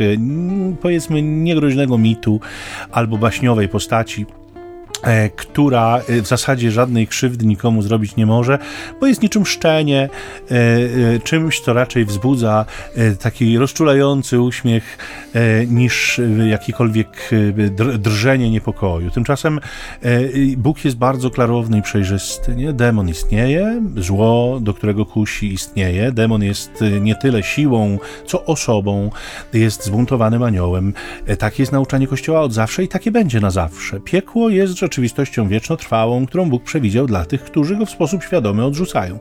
[0.82, 2.40] powiedzmy, niegroźnego mitu
[2.92, 4.26] albo baśniowej postaci.
[5.02, 8.58] E, która e, w zasadzie żadnej krzywdy nikomu zrobić nie może,
[9.00, 10.08] bo jest niczym szczenie,
[10.50, 12.64] e, czymś, co raczej wzbudza
[13.20, 14.98] taki rozczulający uśmiech
[15.68, 17.30] niż jakikolwiek
[17.98, 19.10] drżenie niepokoju.
[19.10, 19.60] Tymczasem
[20.56, 22.54] Bóg jest bardzo klarowny i przejrzysty.
[22.54, 22.72] Nie?
[22.72, 26.12] Demon istnieje, zło, do którego kusi, istnieje.
[26.12, 29.10] Demon jest nie tyle siłą, co osobą,
[29.52, 30.92] jest zbuntowanym aniołem.
[31.38, 34.00] Takie jest nauczanie Kościoła od zawsze i takie będzie na zawsze.
[34.00, 38.64] Piekło jest rzeczywiście rzeczywistością wiecznotrwałą, którą Bóg przewidział dla tych, którzy go w sposób świadomy
[38.64, 39.18] odrzucają.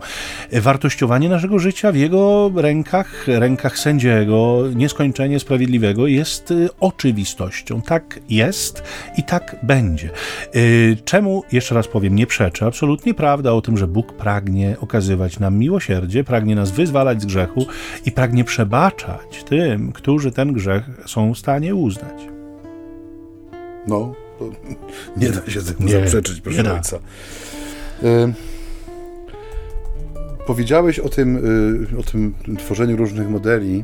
[0.52, 7.82] Wartościowanie naszego życia w jego rękach, rękach sędziego, nieskończenie sprawiedliwego jest y, oczywistością.
[7.82, 8.84] Tak jest
[9.18, 10.10] i tak będzie.
[10.56, 15.40] Y, czemu, jeszcze raz powiem, nie przeczę absolutnie prawda o tym, że Bóg pragnie okazywać
[15.40, 17.66] nam miłosierdzie, pragnie nas wyzwalać z grzechu
[18.06, 22.28] i pragnie przebaczać tym, którzy ten grzech są w stanie uznać.
[23.88, 24.14] No,
[25.18, 27.00] nie da się temu nie, zaprzeczyć, proszę nie ojca.
[28.04, 28.34] Y
[30.50, 31.38] powiedziałeś o tym,
[31.94, 33.84] y, o tym tworzeniu różnych modeli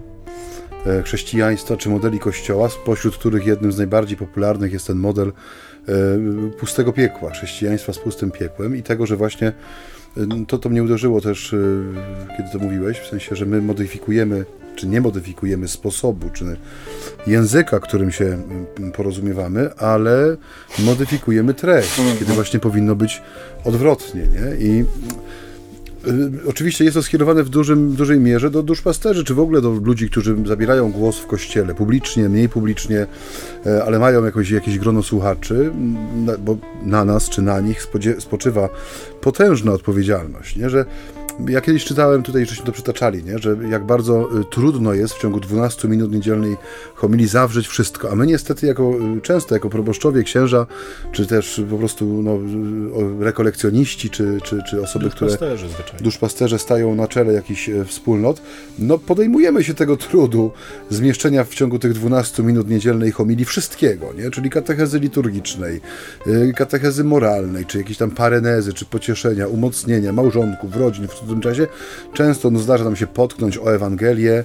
[0.99, 6.51] y, chrześcijaństwa czy modeli kościoła, spośród których jednym z najbardziej popularnych jest ten model y,
[6.59, 9.53] pustego piekła, chrześcijaństwa z pustym piekłem i tego, że właśnie
[10.47, 11.56] to, to mnie uderzyło też,
[12.38, 16.45] kiedy to mówiłeś, w sensie, że my modyfikujemy czy nie modyfikujemy sposobu, czy
[17.28, 20.38] języka, którym się mm, porozumiewamy, ale
[20.80, 22.17] modyfikujemy treść, mhm.
[22.17, 23.21] kiedy właśnie powinno być
[23.63, 24.67] odwrotnie, nie?
[24.67, 24.86] I y,
[26.49, 30.09] Oczywiście jest to skierowane w, dużym, dużej mierze do duszpasterzy, czy w ogóle do ludzi,
[30.09, 33.07] którzy zabierają głos w kościele, publicznie, mniej publicznie,
[33.65, 35.71] e, ale mają jakoś, jakieś grono słuchaczy,
[36.39, 37.87] bo na nas czy na nich
[38.19, 38.69] spoczywa
[39.21, 40.69] potężna odpowiedzialność, nie?
[40.69, 40.85] że
[41.50, 43.39] ja kiedyś czytałem tutaj, żeśmy to przytaczali, nie?
[43.39, 46.58] że jak bardzo y, trudno jest w ciągu 12 minut niedzielnej
[46.95, 50.65] homilii zawrzeć wszystko, a my niestety jako y, często, jako proboszczowie, księża,
[51.12, 52.38] czy też po prostu no,
[53.19, 55.38] rekolekcjoniści, czy, czy, czy osoby, które
[56.02, 58.41] duszpasterze stają na czele jakichś wspólnot,
[58.80, 60.52] no podejmujemy się tego trudu
[60.89, 64.32] zmieszczenia w ciągu tych 12 minut niedzielnej homilii wszystkiego, nie?
[64.32, 65.82] czyli katechezy liturgicznej,
[66.28, 71.67] y, katechezy moralnej, czy jakieś tam parenezy, czy pocieszenia, umocnienia małżonków, rodzin, w tym czasie.
[72.13, 74.43] Często no, zdarza nam się potknąć o Ewangelię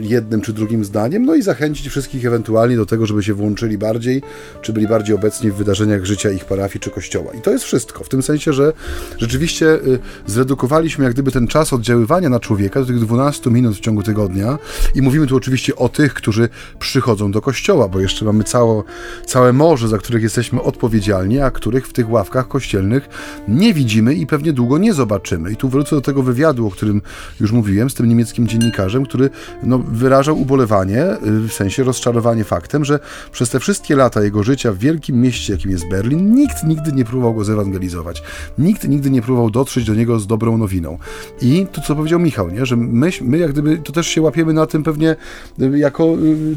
[0.00, 4.22] jednym czy drugim zdaniem, no i zachęcić wszystkich ewentualnie do tego, żeby się włączyli bardziej,
[4.62, 7.32] czy byli bardziej obecni w wydarzeniach życia ich parafii czy kościoła.
[7.38, 8.72] I to jest wszystko, w tym sensie, że
[9.18, 13.80] rzeczywiście y, zredukowaliśmy jak gdyby ten czas oddziaływania na człowieka do tych 12 minut w
[13.80, 14.58] ciągu tygodnia
[14.94, 18.44] i mówimy tu oczywiście o tych, którzy przychodzą do kościoła, bo jeszcze mamy
[19.26, 23.08] całe morze, za których jesteśmy odpowiedzialni, a których w tych ławkach kościelnych
[23.48, 25.52] nie widzimy i pewnie długo nie zobaczymy zobaczymy.
[25.52, 27.02] I tu wrócę do tego wywiadu, o którym
[27.40, 29.30] już mówiłem, z tym niemieckim dziennikarzem, który
[29.62, 32.98] no, wyrażał ubolewanie, y, w sensie rozczarowanie faktem, że
[33.32, 37.04] przez te wszystkie lata jego życia w wielkim mieście, jakim jest Berlin, nikt nigdy nie
[37.04, 38.22] próbował go zewangelizować.
[38.58, 40.98] Nikt nigdy nie próbował dotrzeć do niego z dobrą nowiną.
[41.42, 42.66] I to, co powiedział Michał, nie?
[42.66, 45.16] że my, my jak gdyby, to też się łapiemy na tym pewnie
[45.60, 46.56] y, jako y,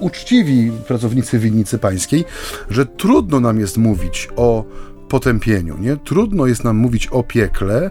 [0.00, 2.24] uczciwi pracownicy winnicy pańskiej,
[2.70, 4.64] że trudno nam jest mówić o
[5.08, 5.78] potępieniu.
[5.78, 5.96] Nie?
[5.96, 7.90] Trudno jest nam mówić o piekle,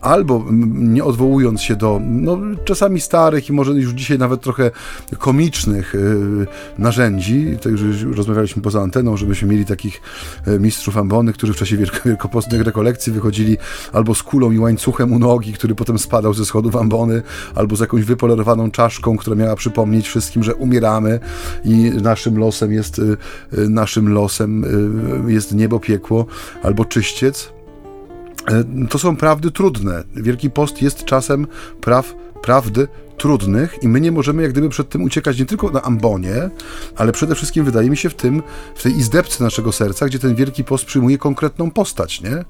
[0.00, 0.44] albo
[0.74, 4.70] nie odwołując się do no, czasami starych i może już dzisiaj nawet trochę
[5.18, 6.46] komicznych yy,
[6.78, 10.00] narzędzi, to już, rozmawialiśmy poza anteną, żebyśmy mieli takich
[10.46, 13.56] yy, mistrzów ambony, którzy w czasie wielko, wielkopostnych rekolekcji wychodzili
[13.92, 17.22] albo z kulą i łańcuchem u nogi, który potem spadał ze schodów ambony,
[17.54, 21.20] albo z jakąś wypolerowaną czaszką, która miała przypomnieć wszystkim, że umieramy
[21.64, 24.62] i naszym losem jest, yy, naszym losem
[25.26, 26.26] yy, jest niebo, piekło,
[26.62, 27.52] albo czyściec.
[28.48, 30.04] E, to są prawdy trudne.
[30.14, 31.46] Wielki Post jest czasem
[31.80, 32.88] praw, prawdy
[33.20, 36.50] trudnych i my nie możemy jak gdyby przed tym uciekać nie tylko na ambonie,
[36.96, 38.42] ale przede wszystkim wydaje mi się w tym,
[38.74, 42.44] w tej izdebce naszego serca, gdzie ten Wielki Post przyjmuje konkretną postać, nie?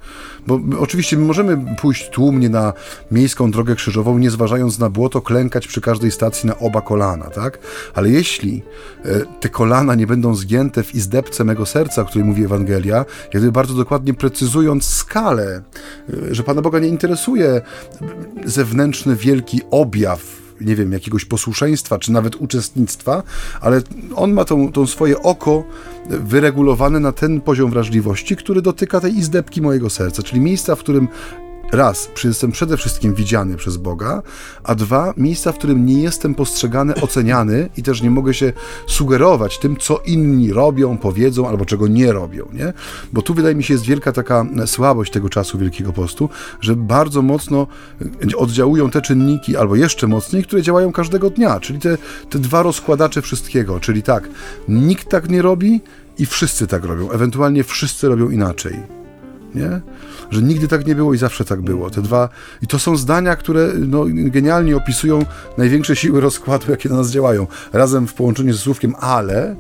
[0.47, 2.73] Bo oczywiście my możemy pójść tłumnie na
[3.11, 7.59] miejską drogę krzyżową, nie zważając na błoto, klękać przy każdej stacji na oba kolana, tak?
[7.95, 8.63] Ale jeśli
[9.05, 13.31] e, te kolana nie będą zgięte w izdebce mego serca, o której mówi Ewangelia, jak
[13.31, 15.63] gdyby bardzo dokładnie precyzując skalę,
[16.31, 17.61] e, że Pana Boga nie interesuje
[18.45, 23.23] zewnętrzny wielki objaw nie wiem, jakiegoś posłuszeństwa, czy nawet uczestnictwa,
[23.61, 23.83] ale
[24.15, 25.65] on ma tą, tą swoje oko
[26.07, 31.09] wyregulowane na ten poziom wrażliwości, który dotyka tej izdebki mojego serca, czyli miejsca, w którym
[31.73, 34.23] raz, jestem przede wszystkim widziany przez Boga,
[34.65, 38.53] a dwa, miejsca, w którym nie jestem postrzegany, oceniany i też nie mogę się
[38.87, 42.73] sugerować tym, co inni robią, powiedzą albo czego nie robią, nie?
[43.13, 46.29] Bo tu wydaje mi się jest wielka taka słabość tego czasu Wielkiego Postu,
[46.61, 47.67] że bardzo mocno
[48.37, 51.99] oddziałują te czynniki, albo jeszcze mocniej, które działają każdego dnia, czyli te,
[52.31, 54.29] te dwa rozkładacze wszystkiego, czyli tak,
[54.69, 55.81] nikt tak nie robi
[56.19, 58.77] i wszyscy tak robią, ewentualnie wszyscy robią inaczej,
[59.55, 59.81] nie?
[60.31, 61.91] Że nigdy tak nie było i zawsze tak było.
[61.91, 62.29] Te dwa,
[62.63, 65.25] i to są zdania, które no, genialnie opisują
[65.59, 67.47] największe siły rozkładu, jakie na nas działają.
[67.73, 69.57] Razem w połączeniu ze słówkiem ale,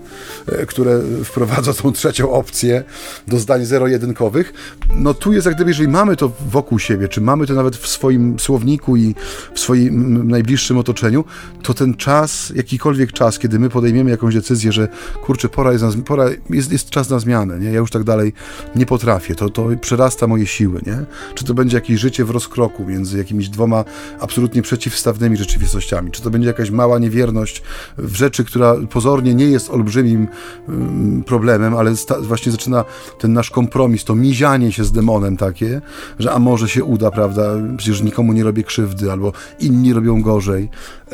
[0.46, 2.84] e, które wprowadza tą trzecią opcję
[3.28, 4.52] do zdań zero-jedynkowych,
[4.96, 7.86] no tu jest jak gdyby, jeżeli mamy to wokół siebie, czy mamy to nawet w
[7.86, 9.14] swoim słowniku i
[9.54, 11.24] w swoim najbliższym otoczeniu,
[11.62, 14.88] to ten czas, jakikolwiek czas, kiedy my podejmiemy jakąś decyzję, że
[15.24, 17.70] kurczę, pora jest, na, pora jest, jest czas na zmianę, nie?
[17.72, 18.32] ja już tak dalej
[18.76, 21.04] nie potrafię, to, to przerasta moje siły siły, nie?
[21.34, 23.84] Czy to będzie jakieś życie w rozkroku między jakimiś dwoma
[24.20, 26.10] absolutnie przeciwstawnymi rzeczywistościami?
[26.10, 27.62] Czy to będzie jakaś mała niewierność
[27.98, 30.28] w rzeczy, która pozornie nie jest olbrzymim
[30.68, 32.84] um, problemem, ale właśnie zaczyna
[33.18, 35.80] ten nasz kompromis, to mizianie się z demonem takie,
[36.18, 37.42] że a może się uda, prawda?
[37.76, 40.68] Przecież nikomu nie robię krzywdy, albo inni robią gorzej.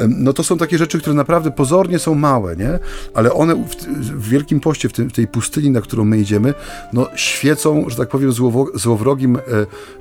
[0.08, 2.78] No to są takie rzeczy, które naprawdę pozornie są małe, nie?
[3.14, 6.54] Ale one w, w Wielkim Poście, w, tym, w tej pustyni, na którą my idziemy,
[6.92, 9.38] no świecą, że tak powiem, złowo, złowrogim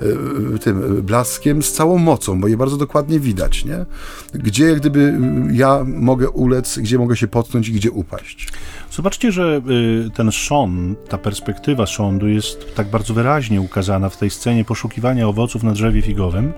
[0.01, 3.85] E, e, tym blaskiem z całą mocą, bo je bardzo dokładnie widać, nie?
[4.33, 5.19] Gdzie jak gdyby
[5.51, 8.47] ja mogę ulec, gdzie mogę się potknąć i gdzie upaść.
[8.91, 9.61] Zobaczcie, że
[10.07, 15.27] y, ten sąd, ta perspektywa sądu jest tak bardzo wyraźnie ukazana w tej scenie poszukiwania
[15.27, 16.53] owoców na drzewie figowym,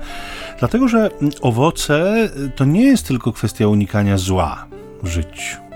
[0.59, 1.09] dlatego że
[1.41, 4.65] owoce to nie jest tylko kwestia unikania zła
[5.03, 5.66] w życiu.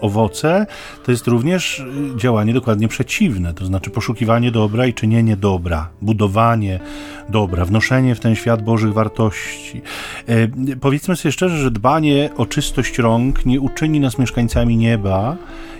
[0.00, 0.66] Owoce
[1.04, 1.84] to jest również y,
[2.16, 6.80] działanie dokładnie przeciwne, to znaczy poszukiwanie dobra i czynienie dobra, budowanie
[7.28, 9.82] dobra, wnoszenie w ten świat Bożych wartości.
[10.28, 10.48] E,
[10.80, 15.36] powiedzmy sobie szczerze, że dbanie o czystość rąk nie uczyni nas mieszkańcami nieba,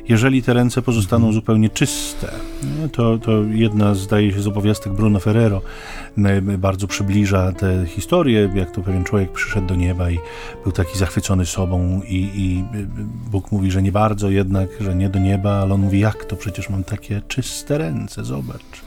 [0.08, 1.34] jeżeli te ręce pozostaną mhm.
[1.34, 2.30] zupełnie czyste.
[2.92, 5.62] To, to jedna, zdaje się, z obowiązków Bruno Ferrero
[6.58, 10.18] bardzo przybliża tę historię, jak to pewien człowiek przyszedł do nieba i
[10.62, 12.64] był taki zachwycony sobą i, i
[13.30, 16.36] Bóg mówi, że nie bardzo jednak, że nie do nieba, ale on mówi, jak to,
[16.36, 18.82] przecież mam takie czyste ręce, zobacz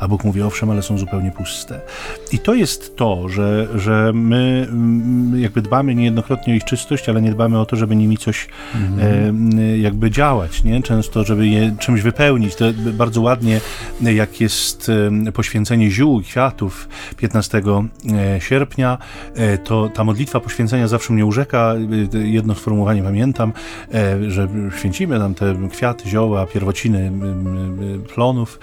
[0.00, 1.80] a Bóg mówi, owszem, ale są zupełnie puste.
[2.32, 7.22] I to jest to, że, że my mm, jakby dbamy niejednokrotnie o ich czystość, ale
[7.22, 9.58] nie dbamy o to, żeby nimi coś mhm.
[9.58, 10.82] e, jakby działać, nie?
[10.82, 12.54] Często, żeby je czymś wypełnić.
[12.54, 13.60] To bardzo ładnie,
[14.00, 14.90] jak jest
[15.34, 17.62] poświęcenie ziół i kwiatów 15
[18.12, 18.98] e, sierpnia,
[19.34, 21.74] e, to ta modlitwa poświęcenia zawsze mnie urzeka.
[22.14, 23.52] E, jedno sformułowanie pamiętam,
[24.28, 27.12] że święcimy nam te kwiaty, zioła, pierwociny
[28.14, 28.58] plonów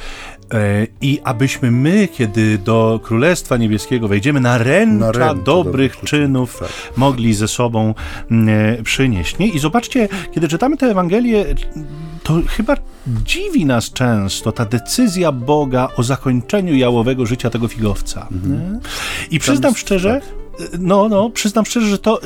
[1.01, 4.57] i abyśmy my, kiedy do Królestwa Niebieskiego wejdziemy, na
[5.09, 6.69] na dobrych, dobrych czynów tak.
[6.97, 7.93] mogli ze sobą
[8.31, 9.37] mm, e, przynieść.
[9.37, 9.47] Nie?
[9.47, 11.45] I zobaczcie, kiedy czytamy tę Ewangelię,
[12.23, 18.27] to chyba dziwi nas często ta decyzja Boga o zakończeniu jałowego życia tego figowca.
[18.31, 18.79] Mhm.
[19.31, 20.46] I przyznam szczerze, tak
[20.79, 22.19] no, no, przyznam szczerze, że to,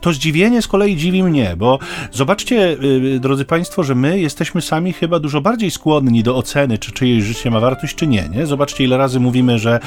[0.00, 1.78] to zdziwienie z kolei dziwi mnie, bo
[2.12, 2.76] zobaczcie,
[3.20, 7.50] drodzy Państwo, że my jesteśmy sami chyba dużo bardziej skłonni do oceny, czy czyjeś życie
[7.50, 8.46] ma wartość, czy nie, nie?
[8.46, 9.80] Zobaczcie, ile razy mówimy, że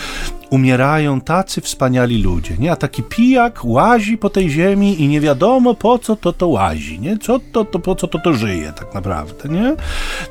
[0.50, 2.72] umierają tacy wspaniali ludzie, nie?
[2.72, 7.00] A taki pijak łazi po tej ziemi i nie wiadomo po co to to łazi,
[7.00, 7.18] nie?
[7.18, 9.76] Co to, to po co to to żyje tak naprawdę, nie?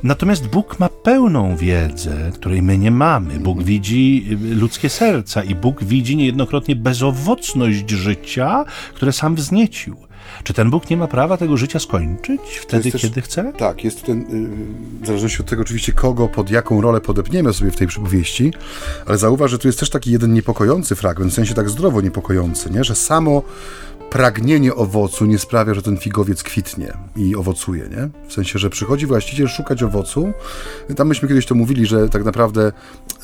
[0.03, 3.41] Natomiast Bóg ma pełną wiedzę, której my nie mamy.
[3.41, 6.77] Bóg widzi ludzkie serca i Bóg widzi niejednokrotnie
[7.43, 9.97] bezowocność życia, które sam wzniecił.
[10.45, 13.53] Czy ten Bóg nie ma prawa tego życia skończyć wtedy, też, kiedy chce?
[13.59, 17.71] Tak, jest ten, y, w zależności od tego oczywiście, kogo, pod jaką rolę podepniemy sobie
[17.71, 18.53] w tej przypowieści,
[19.07, 22.71] ale zauważ, że tu jest też taki jeden niepokojący fragment, w sensie tak zdrowo niepokojący,
[22.71, 22.85] nie?
[22.85, 23.43] że samo
[24.13, 28.29] pragnienie owocu nie sprawia, że ten figowiec kwitnie i owocuje, nie?
[28.29, 30.33] W sensie, że przychodzi właściciel szukać owocu.
[30.97, 32.73] Tam myśmy kiedyś to mówili, że tak naprawdę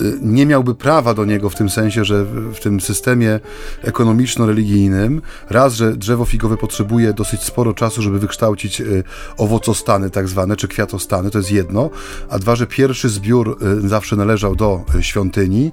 [0.01, 3.41] y, nie miałby prawa do niego w tym sensie, że w tym systemie
[3.83, 9.05] ekonomiczno-religijnym raz, że drzewo figowe potrzebuje dosyć sporo czasu, żeby wykształcić y,
[9.37, 11.91] owocostany tak zwane, czy kwiatostany, to jest jedno,
[12.31, 15.73] a dwa, że pierwszy zbiór y, zawsze należał do świątyni,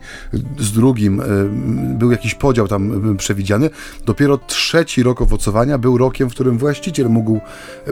[0.60, 1.22] z drugim
[1.98, 3.70] był jakiś podział tam przewidziany,
[4.06, 7.40] dopiero trzeci rok owocowania był rokiem, w którym właściciel mógł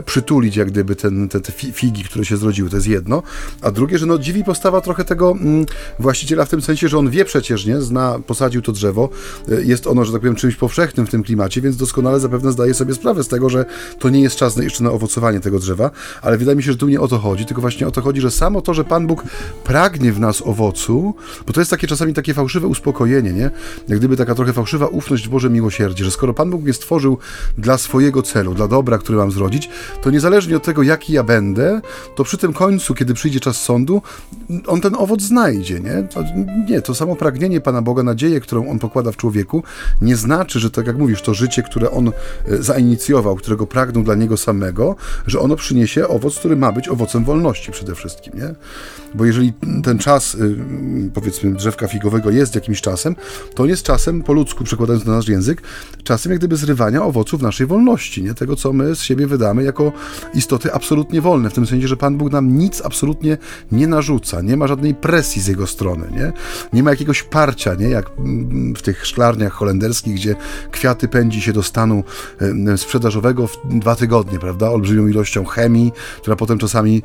[0.04, 3.22] przytulić jak gdyby ten, te, te figi, które się zrodziły, to jest jedno,
[3.62, 5.66] a drugie, że no dziwi postawa trochę tego mm,
[5.98, 9.08] właściciela w tym sensie, że on wie przecież, nie, zna, posadził to drzewo,
[9.48, 12.74] e, jest ono, że tak powiem, czymś powszechnym w tym klimacie, więc doskonale zapewne zdaje
[12.74, 13.64] sobie sprawę z tego, że
[13.98, 15.90] to nie jest czas jeszcze na owocowanie tego drzewa,
[16.22, 18.20] ale wydaje mi się, że tu nie o to chodzi, tylko właśnie o to chodzi,
[18.20, 19.24] że samo to, że Pan Bóg
[19.64, 21.14] pragnie w nas owocu,
[21.46, 23.50] bo to jest takie czasami takie fałszywe uspokojenie, nie?
[23.88, 27.03] Jak gdyby taka trochę fałszywa ufność w Boże miłosierdzie, że skoro Pan Bóg mnie stworzył
[27.04, 27.18] stworzył
[27.58, 29.70] dla swojego celu, dla dobra, który mam zrodzić,
[30.02, 31.80] to niezależnie od tego, jaki ja będę,
[32.14, 34.02] to przy tym końcu, kiedy przyjdzie czas sądu,
[34.66, 36.08] on ten owoc znajdzie, nie?
[36.14, 36.20] To,
[36.68, 39.62] nie, to samo pragnienie Pana Boga, nadzieję, którą On pokłada w człowieku,
[40.02, 42.12] nie znaczy, że tak jak mówisz, to życie, które On e,
[42.62, 47.72] zainicjował, którego pragnął dla Niego samego, że ono przyniesie owoc, który ma być owocem wolności
[47.72, 48.54] przede wszystkim, nie?
[49.14, 49.52] Bo jeżeli
[49.84, 50.56] ten czas, y,
[51.14, 53.16] powiedzmy, drzewka figowego jest jakimś czasem,
[53.54, 55.62] to on jest czasem, po ludzku przekładając na nasz język,
[56.04, 58.34] czasem jak gdyby zrywania owoców naszej wolności, nie?
[58.34, 59.92] Tego, co my z siebie wydamy jako
[60.34, 63.38] istoty absolutnie wolne, w tym sensie, że Pan Bóg nam nic absolutnie
[63.72, 66.32] nie narzuca, nie ma żadnej presji z Jego strony, nie?
[66.72, 67.88] Nie ma jakiegoś parcia, nie?
[67.88, 68.10] Jak
[68.76, 70.36] w tych szklarniach holenderskich, gdzie
[70.70, 72.04] kwiaty pędzi się do stanu
[72.76, 74.70] sprzedażowego w dwa tygodnie, prawda?
[74.70, 77.02] Olbrzymią ilością chemii, która potem czasami,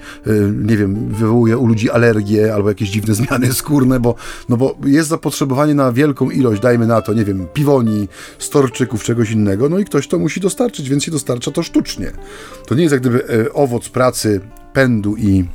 [0.66, 4.16] nie wiem, wywołuje u ludzi alergie albo jakieś dziwne zmiany skórne, bo,
[4.50, 8.08] no bo jest zapotrzebowanie na wielką ilość, dajmy na to, nie wiem, piwoni,
[8.40, 12.12] storczyków, czegoś innego, no i ktoś to musi dostarczyć, więc się dostarcza to sztucznie.
[12.68, 14.42] To nie jest jak gdyby e, owoc pracy
[14.74, 15.46] pędu i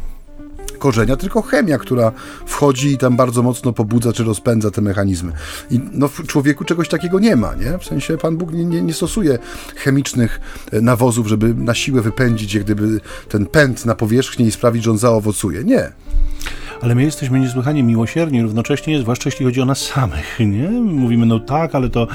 [0.79, 2.12] korzenia, tylko chemia, która
[2.46, 5.33] wchodzi i tam bardzo mocno pobudza czy rozpędza te mechanizmy.
[5.70, 7.79] I no, w człowieku czegoś takiego nie ma, nie?
[7.79, 9.38] W sensie Pan Bóg nie, nie, nie stosuje
[9.77, 10.40] chemicznych
[10.72, 14.90] e, nawozów, żeby na siłę wypędzić jak gdyby ten pęd na powierzchnię i sprawić, że
[14.90, 15.64] on zaowocuje.
[15.64, 15.92] Nie
[16.83, 20.69] ale my jesteśmy niesłychanie miłosierni równocześnie, zwłaszcza jeśli chodzi o nas samych, nie?
[20.81, 22.07] Mówimy, no tak, ale to,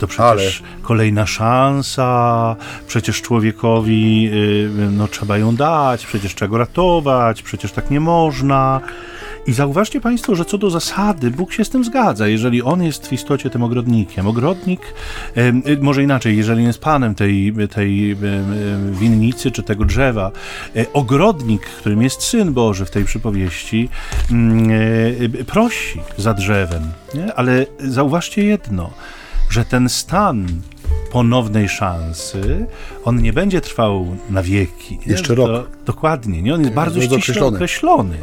[0.00, 0.82] to przecież ale...
[0.82, 7.90] kolejna szansa, przecież człowiekowi, y, no trzeba ją dać, przecież trzeba go ratować, przecież tak
[7.90, 8.80] nie można.
[9.46, 12.28] I zauważcie Państwo, że co do zasady Bóg się z tym zgadza.
[12.28, 14.80] Jeżeli On jest w istocie tym ogrodnikiem, ogrodnik,
[15.66, 18.16] y, może inaczej, jeżeli jest panem tej, tej
[18.90, 20.30] winnicy czy tego drzewa,
[20.76, 23.88] e, ogrodnik, którym jest Syn Boży w tej przypowieści,
[24.30, 24.70] mm,
[25.40, 26.82] e, prosi za drzewem.
[27.14, 27.34] Nie?
[27.34, 28.90] Ale zauważcie jedno,
[29.50, 30.46] że ten stan
[31.10, 32.66] ponownej szansy,
[33.04, 34.98] on nie będzie trwał na wieki.
[35.06, 35.12] Nie?
[35.12, 35.46] Jeszcze rok.
[35.46, 36.54] To, dokładnie, nie?
[36.54, 37.56] on jest bardzo ściśle określony.
[37.56, 38.16] określony?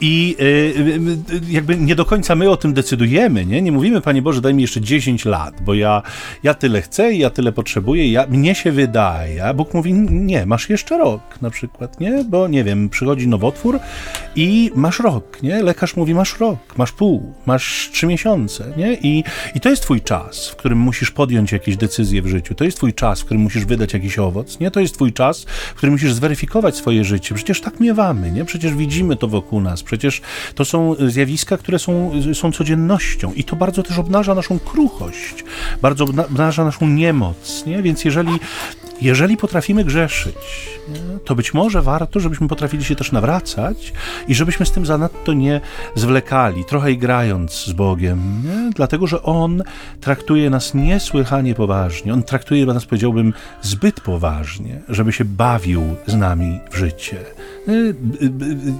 [0.00, 3.46] I y, y, y, jakby nie do końca my o tym decydujemy.
[3.46, 6.02] Nie, nie mówimy, Panie Boże, daj mi jeszcze 10 lat, bo ja,
[6.42, 9.44] ja tyle chcę i ja tyle potrzebuję, ja, mnie się wydaje.
[9.44, 12.24] A Bóg mówi, nie, masz jeszcze rok na przykład, nie?
[12.24, 13.78] Bo nie wiem, przychodzi nowotwór
[14.36, 15.62] i masz rok, nie?
[15.62, 18.94] Lekarz mówi, masz rok, masz pół, masz trzy miesiące, nie?
[18.94, 21.87] I, I to jest twój czas, w którym musisz podjąć jakieś decyzje
[22.22, 22.54] w życiu.
[22.54, 24.70] To jest twój czas, w którym musisz wydać jakiś owoc, nie?
[24.70, 27.34] To jest twój czas, w którym musisz zweryfikować swoje życie.
[27.34, 28.44] Przecież tak miewamy, nie?
[28.44, 29.82] Przecież widzimy to wokół nas.
[29.82, 30.20] Przecież
[30.54, 35.44] to są zjawiska, które są, są codziennością i to bardzo też obnaża naszą kruchość,
[35.82, 37.82] bardzo obnaża naszą niemoc, nie?
[37.82, 38.32] Więc jeżeli
[39.00, 40.68] jeżeli potrafimy grzeszyć,
[41.24, 43.92] to być może warto, żebyśmy potrafili się też nawracać
[44.28, 45.60] i żebyśmy z tym zanadto nie
[45.94, 48.70] zwlekali, trochę grając z Bogiem, nie?
[48.74, 49.62] dlatego że On
[50.00, 52.12] traktuje nas niesłychanie poważnie.
[52.12, 53.32] On traktuje nas, powiedziałbym,
[53.62, 57.16] zbyt poważnie, żeby się bawił z nami w życie.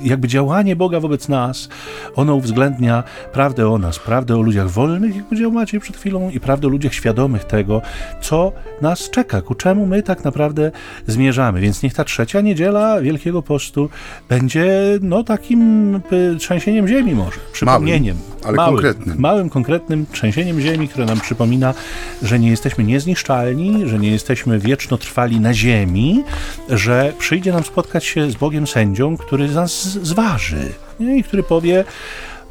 [0.03, 1.69] Jakby działanie Boga wobec nas,
[2.17, 6.41] ono uwzględnia prawdę o nas, prawdę o ludziach wolnych, jak powiedział Maciej przed chwilą, i
[6.41, 7.83] prawdę o ludziach świadomych tego,
[8.21, 10.71] co nas czeka, ku czemu my tak naprawdę
[11.07, 11.61] zmierzamy.
[11.61, 13.89] Więc niech ta trzecia niedziela Wielkiego Postu
[14.29, 16.01] będzie no takim
[16.39, 18.17] trzęsieniem ziemi może, przypomnieniem.
[18.17, 19.19] Małym, ale małym, konkretnym.
[19.19, 21.75] Małym, konkretnym trzęsieniem ziemi, które nam przypomina,
[22.23, 26.25] że nie jesteśmy niezniszczalni, że nie jesteśmy wieczno trwali na ziemi,
[26.69, 31.19] że przyjdzie nam spotkać się z Bogiem sędzią, który nas zważy nie?
[31.19, 31.85] i który powie,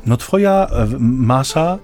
[0.05, 0.67] no twoja
[0.99, 1.77] masa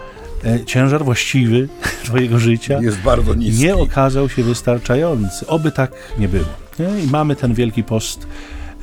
[0.45, 1.67] E, ciężar właściwy
[2.05, 3.63] Twojego życia jest bardzo niski.
[3.63, 5.47] nie okazał się wystarczający.
[5.47, 6.45] Oby tak nie było.
[6.79, 7.03] Nie?
[7.03, 8.27] I mamy ten wielki post e,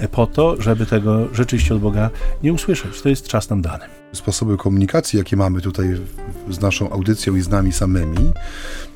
[0.09, 2.11] po to, żeby tego rzeczywiście od Boga
[2.43, 3.03] nie usłyszeć.
[3.03, 5.97] To jest czas nam dany sposoby komunikacji, jakie mamy tutaj
[6.49, 8.33] z naszą audycją i z nami samymi.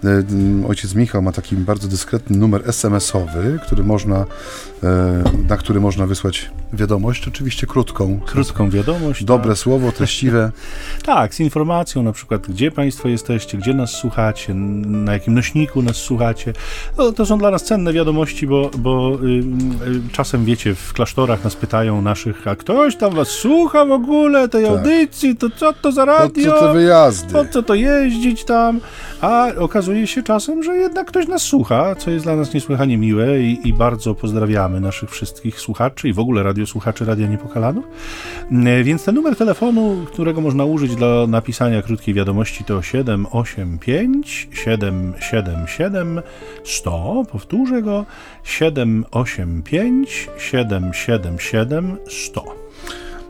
[0.04, 4.26] E, ojciec Michał ma taki bardzo dyskretny numer SMS-owy, który można,
[4.82, 8.20] e, na który można wysłać wiadomość, oczywiście krótką.
[8.26, 9.24] Krótką wiadomość.
[9.24, 9.58] Dobre tak.
[9.58, 10.52] słowo, treściwe.
[11.04, 15.96] tak, z informacją na przykład, gdzie Państwo jesteście, gdzie nas słuchacie, na jakim nośniku nas
[15.96, 16.52] słuchacie.
[16.98, 21.44] No, to są dla nas cenne wiadomości, bo, bo y, y, czasem, wiecie, w klasztorach
[21.44, 24.72] nas pytają naszych, a ktoś tam was słucha w ogóle tej tak.
[24.72, 25.36] audycji?
[25.36, 26.52] to co to za radio?
[26.52, 27.32] Po co te wyjazdy?
[27.32, 28.80] Po co to jeździć tam?
[29.24, 33.40] A okazuje się czasem, że jednak ktoś nas słucha, co jest dla nas niesłychanie miłe
[33.40, 37.84] i, i bardzo pozdrawiamy naszych wszystkich słuchaczy i w ogóle radiosłuchaczy Radia Niepokalanów.
[38.50, 46.20] Mm, więc ten numer telefonu, którego można użyć dla napisania krótkiej wiadomości to 785 777
[46.64, 47.24] 100.
[47.32, 48.04] Powtórzę go
[48.42, 52.63] 785 777 100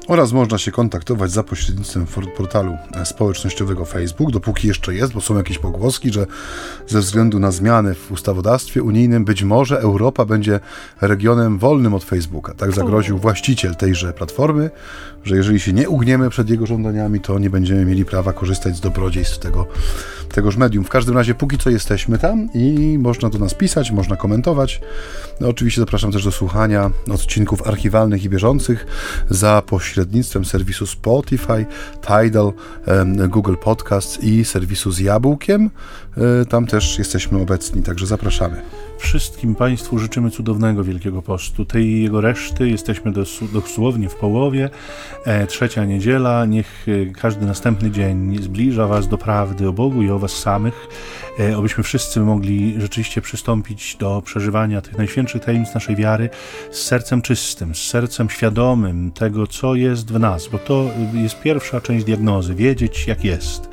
[0.08, 5.58] oraz można się kontaktować za pośrednictwem portalu społecznościowego Facebook, dopóki jeszcze jest, bo są jakieś
[5.58, 6.26] pogłoski, że
[6.86, 10.60] ze względu na zmiany w ustawodawstwie unijnym być może Europa będzie
[11.00, 12.54] regionem wolnym od Facebooka.
[12.54, 14.70] Tak zagroził właściciel tejże platformy,
[15.24, 18.80] że jeżeli się nie ugniemy przed jego żądaniami, to nie będziemy mieli prawa korzystać z
[18.80, 19.66] dobrodziejstw tego,
[20.34, 20.84] tegoż medium.
[20.84, 24.80] W każdym razie póki co jesteśmy tam i można do nas pisać, można komentować.
[25.40, 28.86] No, oczywiście zapraszam też do słuchania odcinków archiwalnych i bieżących
[29.30, 31.66] za pośrednictwem serwisu Spotify,
[32.00, 32.52] Tidal,
[33.28, 35.70] Google Podcasts i serwisu z jabłkiem.
[36.16, 38.62] E, tam też jesteśmy obecni, także zapraszamy.
[38.98, 41.64] Wszystkim Państwu życzymy cudownego Wielkiego Postu.
[41.64, 43.12] Tej jego reszty jesteśmy
[43.52, 44.70] dosłownie w połowie.
[45.24, 46.46] E, trzecia niedziela.
[46.46, 50.88] Niech e, każdy następny dzień zbliża Was do prawdy o Bogu i o Was samych.
[51.40, 56.30] E, abyśmy wszyscy mogli rzeczywiście przystąpić do przeżywania tych najświętszych tajemnic naszej wiary
[56.70, 61.80] z sercem czystym, z sercem świadomym tego, co jest w nas, bo to jest pierwsza
[61.80, 63.68] część diagnozy, wiedzieć jak jest.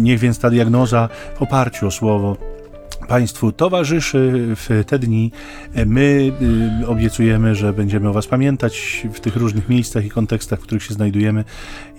[0.00, 2.57] Niech więc ta diagnoza w oparciu o Słowo
[3.08, 5.32] Państwu towarzyszy w te dni.
[5.86, 6.32] My
[6.82, 10.82] y, obiecujemy, że będziemy o Was pamiętać w tych różnych miejscach i kontekstach, w których
[10.82, 11.44] się znajdujemy.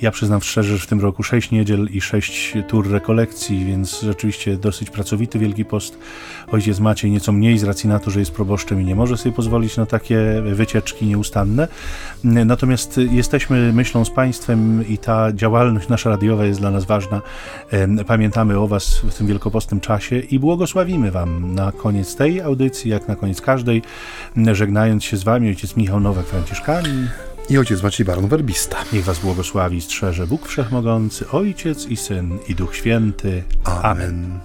[0.01, 4.57] Ja przyznam szczerze, że w tym roku sześć niedziel i sześć tur rekolekcji, więc rzeczywiście
[4.57, 5.97] dosyć pracowity Wielki Post.
[6.51, 9.35] Ojciec Maciej nieco mniej z racji na to, że jest proboszczem i nie może sobie
[9.35, 11.67] pozwolić na takie wycieczki nieustanne.
[12.23, 17.21] Natomiast jesteśmy myślą z Państwem i ta działalność nasza radiowa jest dla nas ważna.
[18.07, 23.07] Pamiętamy o Was w tym wielkopostnym czasie i błogosławimy Wam na koniec tej audycji, jak
[23.07, 23.81] na koniec każdej,
[24.51, 27.07] żegnając się z Wami ojciec Michał Nowak-Franciszkanin
[27.49, 28.77] i ojciec Maciej Baron Werbista.
[28.93, 33.43] Niech Was błogosławi i strzeże Bóg Wszechmogący, Ojciec i Syn i Duch Święty.
[33.63, 33.83] Amen.
[33.83, 34.39] Amen.